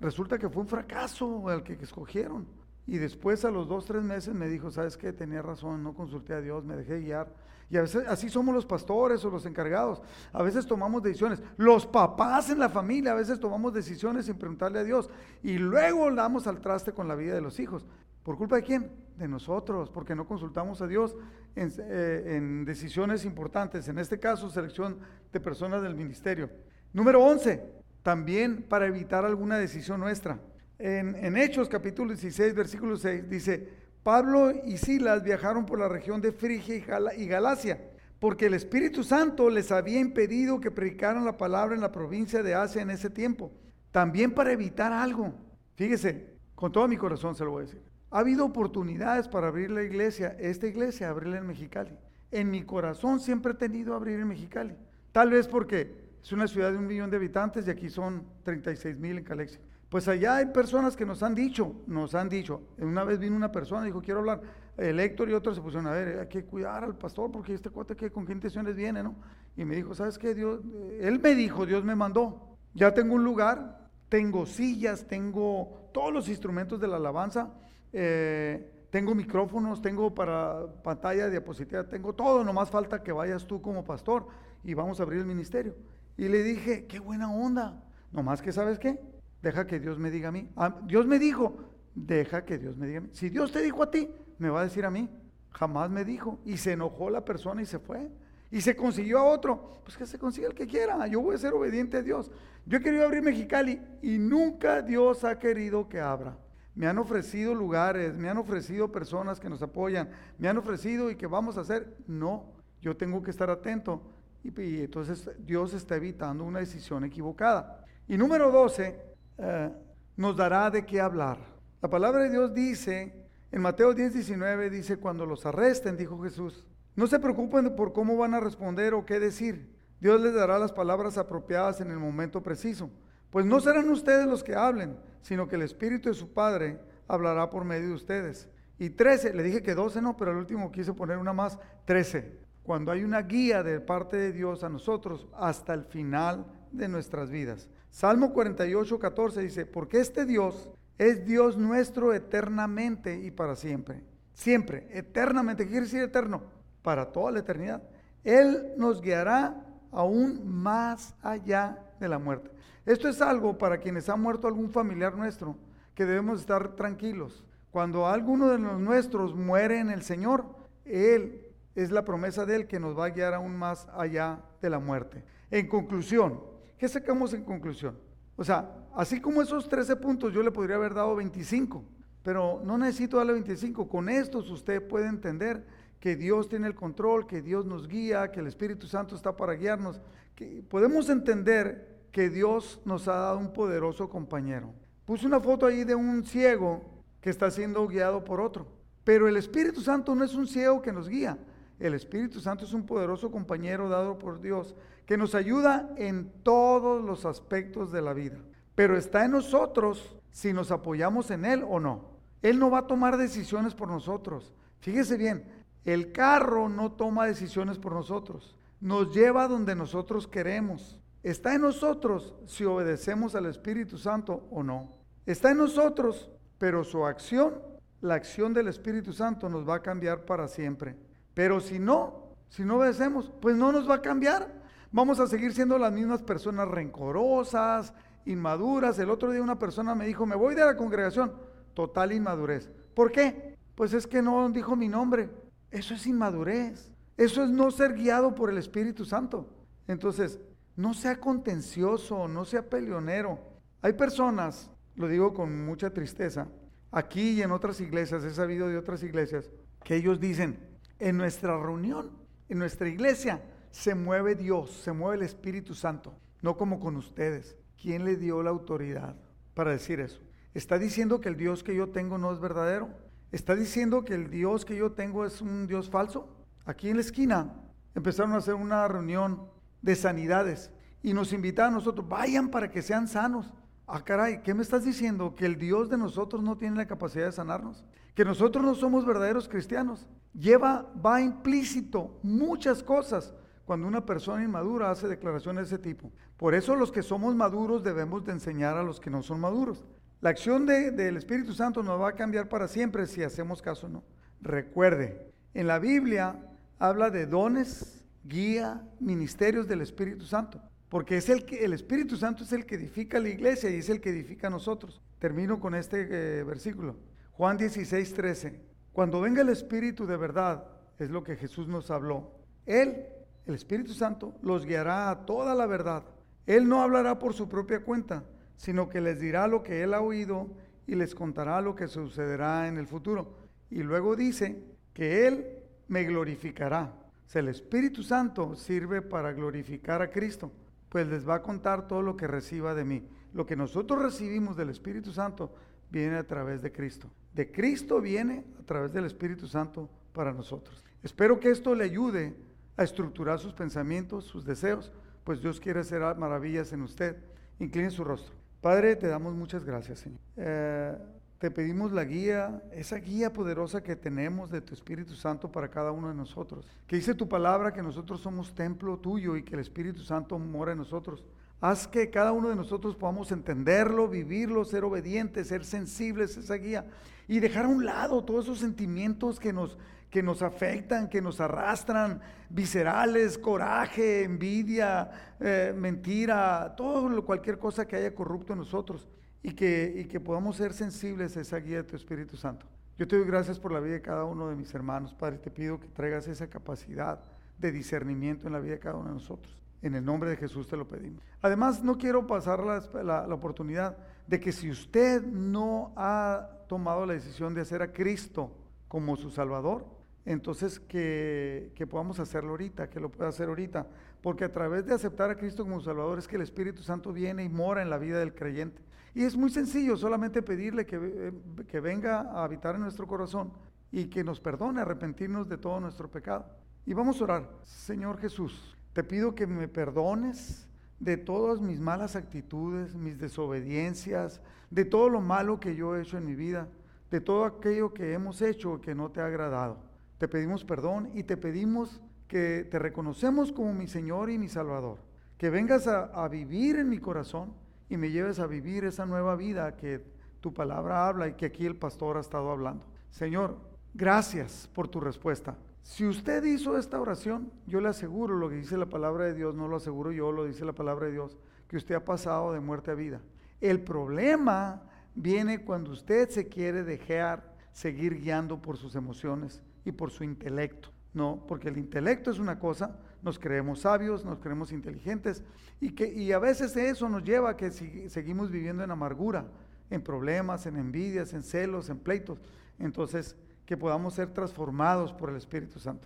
[0.00, 2.46] resulta que fue un fracaso el que escogieron.
[2.86, 5.12] Y después a los dos, tres meses me dijo, ¿sabes qué?
[5.12, 7.32] Tenía razón, no consulté a Dios, me dejé guiar.
[7.70, 10.02] Y a veces así somos los pastores o los encargados.
[10.32, 11.42] A veces tomamos decisiones.
[11.56, 15.08] Los papás en la familia a veces tomamos decisiones sin preguntarle a Dios.
[15.42, 17.86] Y luego damos al traste con la vida de los hijos.
[18.22, 18.90] ¿Por culpa de quién?
[19.16, 21.16] De nosotros, porque no consultamos a Dios
[21.54, 23.88] en, eh, decisiones importantes.
[23.88, 24.98] En este caso, selección
[25.32, 26.50] de personas del ministerio.
[26.92, 27.62] Número 11,
[28.02, 30.38] también para evitar alguna decisión nuestra.
[30.78, 33.68] En, Hechos capítulo 16, versículo 6, dice,
[34.02, 36.76] Pablo y Silas viajaron por la región de Frigia
[37.16, 37.80] y Galacia,
[38.18, 42.54] porque el Espíritu Santo les había impedido que predicaran la palabra en la provincia de
[42.54, 43.52] Asia en ese tiempo.
[43.92, 45.32] También para evitar algo.
[45.76, 47.82] Fíjese, con todo mi corazón se lo voy a decir.
[48.10, 51.96] Ha habido oportunidades para abrir la iglesia, esta iglesia, abrirla en Mexicali.
[52.30, 54.74] En mi corazón siempre he tenido abrir en Mexicali.
[55.12, 58.98] Tal vez porque es una ciudad de un millón de habitantes y aquí son 36
[58.98, 59.60] mil en Calexia.
[59.94, 63.52] Pues allá hay personas que nos han dicho, nos han dicho, una vez vino una
[63.52, 64.42] persona dijo, quiero hablar,
[64.76, 67.70] el Héctor y otros se pusieron a ver, hay que cuidar al pastor porque este
[67.70, 69.14] cuate que con qué intenciones viene, ¿no?
[69.56, 70.34] Y me dijo, ¿sabes qué?
[70.34, 70.62] Dios,
[71.00, 76.28] él me dijo, Dios me mandó, ya tengo un lugar, tengo sillas, tengo todos los
[76.28, 77.54] instrumentos de la alabanza,
[77.92, 83.84] eh, tengo micrófonos, tengo para pantalla, diapositiva, tengo todo, nomás falta que vayas tú como
[83.84, 84.26] pastor
[84.64, 85.76] y vamos a abrir el ministerio.
[86.16, 87.80] Y le dije, qué buena onda,
[88.10, 89.13] nomás que sabes qué,
[89.44, 90.48] deja que Dios me diga a mí.
[90.56, 91.56] Ah, Dios me dijo,
[91.94, 93.10] deja que Dios me diga a mí.
[93.12, 95.08] Si Dios te dijo a ti, me va a decir a mí.
[95.50, 96.40] Jamás me dijo.
[96.44, 98.10] Y se enojó la persona y se fue.
[98.50, 101.38] y se consiguió a otro, pues que se consiga el que quiera, yo voy a
[101.38, 102.30] ser obediente a Dios.
[102.66, 106.38] Yo he querido abrir Mexicali y nunca Dios ha querido que abra.
[106.74, 111.16] Me han ofrecido lugares, me han ofrecido personas que nos apoyan, me han ofrecido y
[111.16, 111.96] que vamos a hacer.
[112.06, 114.02] No, yo tengo que estar atento.
[114.44, 117.84] Y, entonces Dios está evitando una decisión equivocada.
[118.06, 119.70] Y número 12, eh,
[120.16, 121.38] nos dará de qué hablar.
[121.82, 123.14] La palabra de Dios dice,
[123.50, 126.64] en Mateo 10, 19, dice, cuando los arresten, dijo Jesús,
[126.96, 129.74] no se preocupen por cómo van a responder o qué decir.
[130.00, 132.90] Dios les dará las palabras apropiadas en el momento preciso.
[133.30, 136.78] Pues no serán ustedes los que hablen, sino que el Espíritu de su Padre
[137.08, 138.48] hablará por medio de ustedes.
[138.78, 142.38] Y 13, le dije que 12 no, pero al último quise poner una más, 13.
[142.62, 147.30] Cuando hay una guía de parte de Dios a nosotros hasta el final de nuestras
[147.30, 147.68] vidas.
[147.94, 150.68] Salmo 48, 14 dice, porque este Dios
[150.98, 154.02] es Dios nuestro eternamente y para siempre.
[154.32, 155.62] Siempre, eternamente.
[155.62, 156.42] ¿Qué quiere decir eterno?
[156.84, 157.82] para toda la eternidad.
[158.22, 159.56] Él nos guiará
[159.90, 162.50] aún más allá de la muerte.
[162.84, 165.56] Esto es algo para quienes ha muerto algún familiar nuestro,
[165.94, 167.42] que debemos estar tranquilos.
[167.70, 170.44] Cuando alguno de los nuestros muere en el Señor,
[170.84, 174.68] Él es la promesa de Él que nos va a guiar aún más allá de
[174.68, 175.24] la muerte.
[175.50, 176.40] En conclusión,
[176.84, 177.96] ¿qué sacamos en conclusión?
[178.36, 181.82] O sea, así como esos 13 puntos, yo le podría haber dado 25,
[182.22, 183.88] pero no necesito darle 25.
[183.88, 185.64] Con estos usted puede entender
[185.98, 189.54] que Dios tiene el control, que Dios nos guía, que el Espíritu Santo está para
[189.54, 190.02] guiarnos,
[190.34, 194.74] que podemos entender que Dios nos ha dado un poderoso compañero.
[195.06, 196.82] Puse una foto ahí de un ciego
[197.22, 198.66] que está siendo guiado por otro,
[199.04, 201.38] pero el Espíritu Santo no es un ciego que nos guía.
[201.84, 204.74] El Espíritu Santo es un poderoso compañero dado por Dios
[205.04, 208.38] que nos ayuda en todos los aspectos de la vida.
[208.74, 212.08] Pero está en nosotros si nos apoyamos en Él o no.
[212.40, 214.54] Él no va a tomar decisiones por nosotros.
[214.80, 215.44] Fíjese bien,
[215.84, 220.98] el carro no toma decisiones por nosotros, nos lleva donde nosotros queremos.
[221.22, 224.94] Está en nosotros si obedecemos al Espíritu Santo o no.
[225.26, 227.60] Está en nosotros, pero su acción,
[228.00, 230.96] la acción del Espíritu Santo nos va a cambiar para siempre.
[231.34, 234.62] Pero si no, si no obedecemos, pues no nos va a cambiar.
[234.92, 237.92] Vamos a seguir siendo las mismas personas rencorosas,
[238.24, 238.98] inmaduras.
[238.98, 241.32] El otro día una persona me dijo, me voy de la congregación.
[241.74, 242.70] Total inmadurez.
[242.94, 243.56] ¿Por qué?
[243.74, 245.30] Pues es que no dijo mi nombre.
[245.70, 246.92] Eso es inmadurez.
[247.16, 249.48] Eso es no ser guiado por el Espíritu Santo.
[249.88, 250.38] Entonces,
[250.76, 253.38] no sea contencioso, no sea peleonero.
[253.82, 256.48] Hay personas, lo digo con mucha tristeza,
[256.90, 259.50] aquí y en otras iglesias, he sabido de otras iglesias,
[259.84, 260.58] que ellos dicen,
[260.98, 262.10] en nuestra reunión,
[262.48, 267.56] en nuestra iglesia, se mueve Dios, se mueve el Espíritu Santo, no como con ustedes.
[267.80, 269.16] ¿Quién le dio la autoridad
[269.54, 270.20] para decir eso?
[270.54, 272.88] ¿Está diciendo que el Dios que yo tengo no es verdadero?
[273.32, 276.28] ¿Está diciendo que el Dios que yo tengo es un Dios falso?
[276.64, 277.52] Aquí en la esquina
[277.94, 279.48] empezaron a hacer una reunión
[279.82, 280.70] de sanidades
[281.02, 283.52] y nos invitaron a nosotros, vayan para que sean sanos.
[283.86, 285.34] Ah, caray, ¿qué me estás diciendo?
[285.34, 287.84] ¿Que el Dios de nosotros no tiene la capacidad de sanarnos?
[288.14, 290.06] ¿Que nosotros no somos verdaderos cristianos?
[290.32, 293.34] Lleva, va implícito muchas cosas
[293.64, 296.12] cuando una persona inmadura hace declaraciones de ese tipo.
[296.36, 299.84] Por eso los que somos maduros debemos de enseñar a los que no son maduros.
[300.20, 303.90] La acción del Espíritu Santo nos va a cambiar para siempre si hacemos caso o
[303.90, 304.04] no.
[304.40, 306.36] Recuerde, en la Biblia
[306.78, 310.60] habla de dones, guía, ministerios del Espíritu Santo.
[310.88, 313.88] Porque es el que el Espíritu Santo es el que edifica la iglesia y es
[313.88, 315.02] el que edifica a nosotros.
[315.18, 316.96] Termino con este eh, versículo.
[317.36, 318.60] Juan 16, 13.
[318.92, 320.68] Cuando venga el Espíritu de verdad,
[321.00, 322.30] es lo que Jesús nos habló.
[322.64, 323.06] Él,
[323.46, 326.04] el Espíritu Santo, los guiará a toda la verdad.
[326.46, 328.22] Él no hablará por su propia cuenta,
[328.56, 330.48] sino que les dirá lo que él ha oído
[330.86, 333.34] y les contará lo que sucederá en el futuro.
[333.68, 334.62] Y luego dice
[334.92, 335.58] que él
[335.88, 336.92] me glorificará.
[337.26, 340.52] O sea, el Espíritu Santo sirve para glorificar a Cristo,
[340.88, 343.08] pues les va a contar todo lo que reciba de mí.
[343.32, 345.52] Lo que nosotros recibimos del Espíritu Santo
[345.90, 347.08] viene a través de Cristo.
[347.32, 350.84] De Cristo viene a través del Espíritu Santo para nosotros.
[351.02, 352.34] Espero que esto le ayude
[352.76, 354.92] a estructurar sus pensamientos, sus deseos,
[355.24, 357.16] pues Dios quiere hacer maravillas en usted.
[357.58, 358.34] Incline su rostro.
[358.60, 360.18] Padre, te damos muchas gracias, Señor.
[360.36, 360.96] Eh,
[361.38, 365.92] te pedimos la guía, esa guía poderosa que tenemos de tu Espíritu Santo para cada
[365.92, 366.66] uno de nosotros.
[366.86, 370.72] Que dice tu palabra que nosotros somos templo tuyo y que el Espíritu Santo mora
[370.72, 371.24] en nosotros.
[371.60, 376.54] Haz que cada uno de nosotros podamos entenderlo, vivirlo, ser obedientes, ser sensibles a esa
[376.56, 376.86] guía
[377.26, 379.78] y dejar a un lado todos esos sentimientos que nos,
[380.10, 387.96] que nos afectan, que nos arrastran, viscerales, coraje, envidia, eh, mentira, todo cualquier cosa que
[387.96, 389.08] haya corrupto en nosotros
[389.42, 392.66] y que, y que podamos ser sensibles a esa guía de tu Espíritu Santo.
[392.96, 395.50] Yo te doy gracias por la vida de cada uno de mis hermanos, Padre, te
[395.50, 397.20] pido que traigas esa capacidad
[397.58, 399.63] de discernimiento en la vida de cada uno de nosotros.
[399.84, 401.22] En el nombre de Jesús te lo pedimos.
[401.42, 407.12] Además, no quiero pasar la, la, oportunidad de que si usted no ha tomado la
[407.12, 408.50] decisión de hacer a Cristo
[408.88, 409.84] como su Salvador,
[410.24, 413.86] entonces que, que, podamos hacerlo ahorita, que lo pueda hacer ahorita.
[414.22, 417.44] Porque a través de aceptar a Cristo como Salvador es que el Espíritu Santo viene
[417.44, 418.80] y mora en la vida del creyente.
[419.14, 421.32] Y es muy sencillo, solamente pedirle que, eh,
[421.68, 423.52] que venga a habitar en nuestro corazón
[423.92, 426.46] y que nos perdone, arrepentirnos de todo nuestro pecado.
[426.86, 427.50] Y vamos a orar.
[427.64, 430.66] Señor Jesús, te pido que me perdones
[431.00, 434.40] de todas mis malas actitudes, mis desobediencias,
[434.70, 436.68] de todo lo malo que yo he hecho en mi vida,
[437.10, 439.78] de todo aquello que hemos hecho que no te ha agradado.
[440.18, 444.98] Te pedimos perdón y te pedimos que te reconocemos como mi Señor y mi Salvador.
[445.38, 447.52] Que vengas a, a, vivir en mi corazón
[447.90, 450.04] y me lleves a vivir esa nueva vida que
[450.40, 452.86] tu palabra habla y que aquí el pastor ha estado hablando.
[453.10, 453.58] Señor,
[453.92, 455.56] gracias por tu respuesta.
[455.84, 459.54] Si usted hizo esta oración, yo le aseguro lo que dice la palabra de Dios,
[459.54, 461.36] no lo aseguro yo, lo dice la palabra de Dios,
[461.68, 463.20] que usted ha pasado de muerte a vida.
[463.60, 464.82] El problema
[465.14, 470.88] viene cuando usted se quiere dejar seguir guiando por sus emociones y por su intelecto.
[471.12, 475.44] No, porque el intelecto es una cosa, nos creemos sabios, nos creemos inteligentes
[475.82, 479.46] y, que, y a veces eso nos lleva a que si, seguimos viviendo en amargura,
[479.90, 482.40] en problemas, en envidias, en celos, en pleitos.
[482.78, 483.36] Entonces,
[483.66, 486.02] que podamos ser transformados por el Espíritu Santo.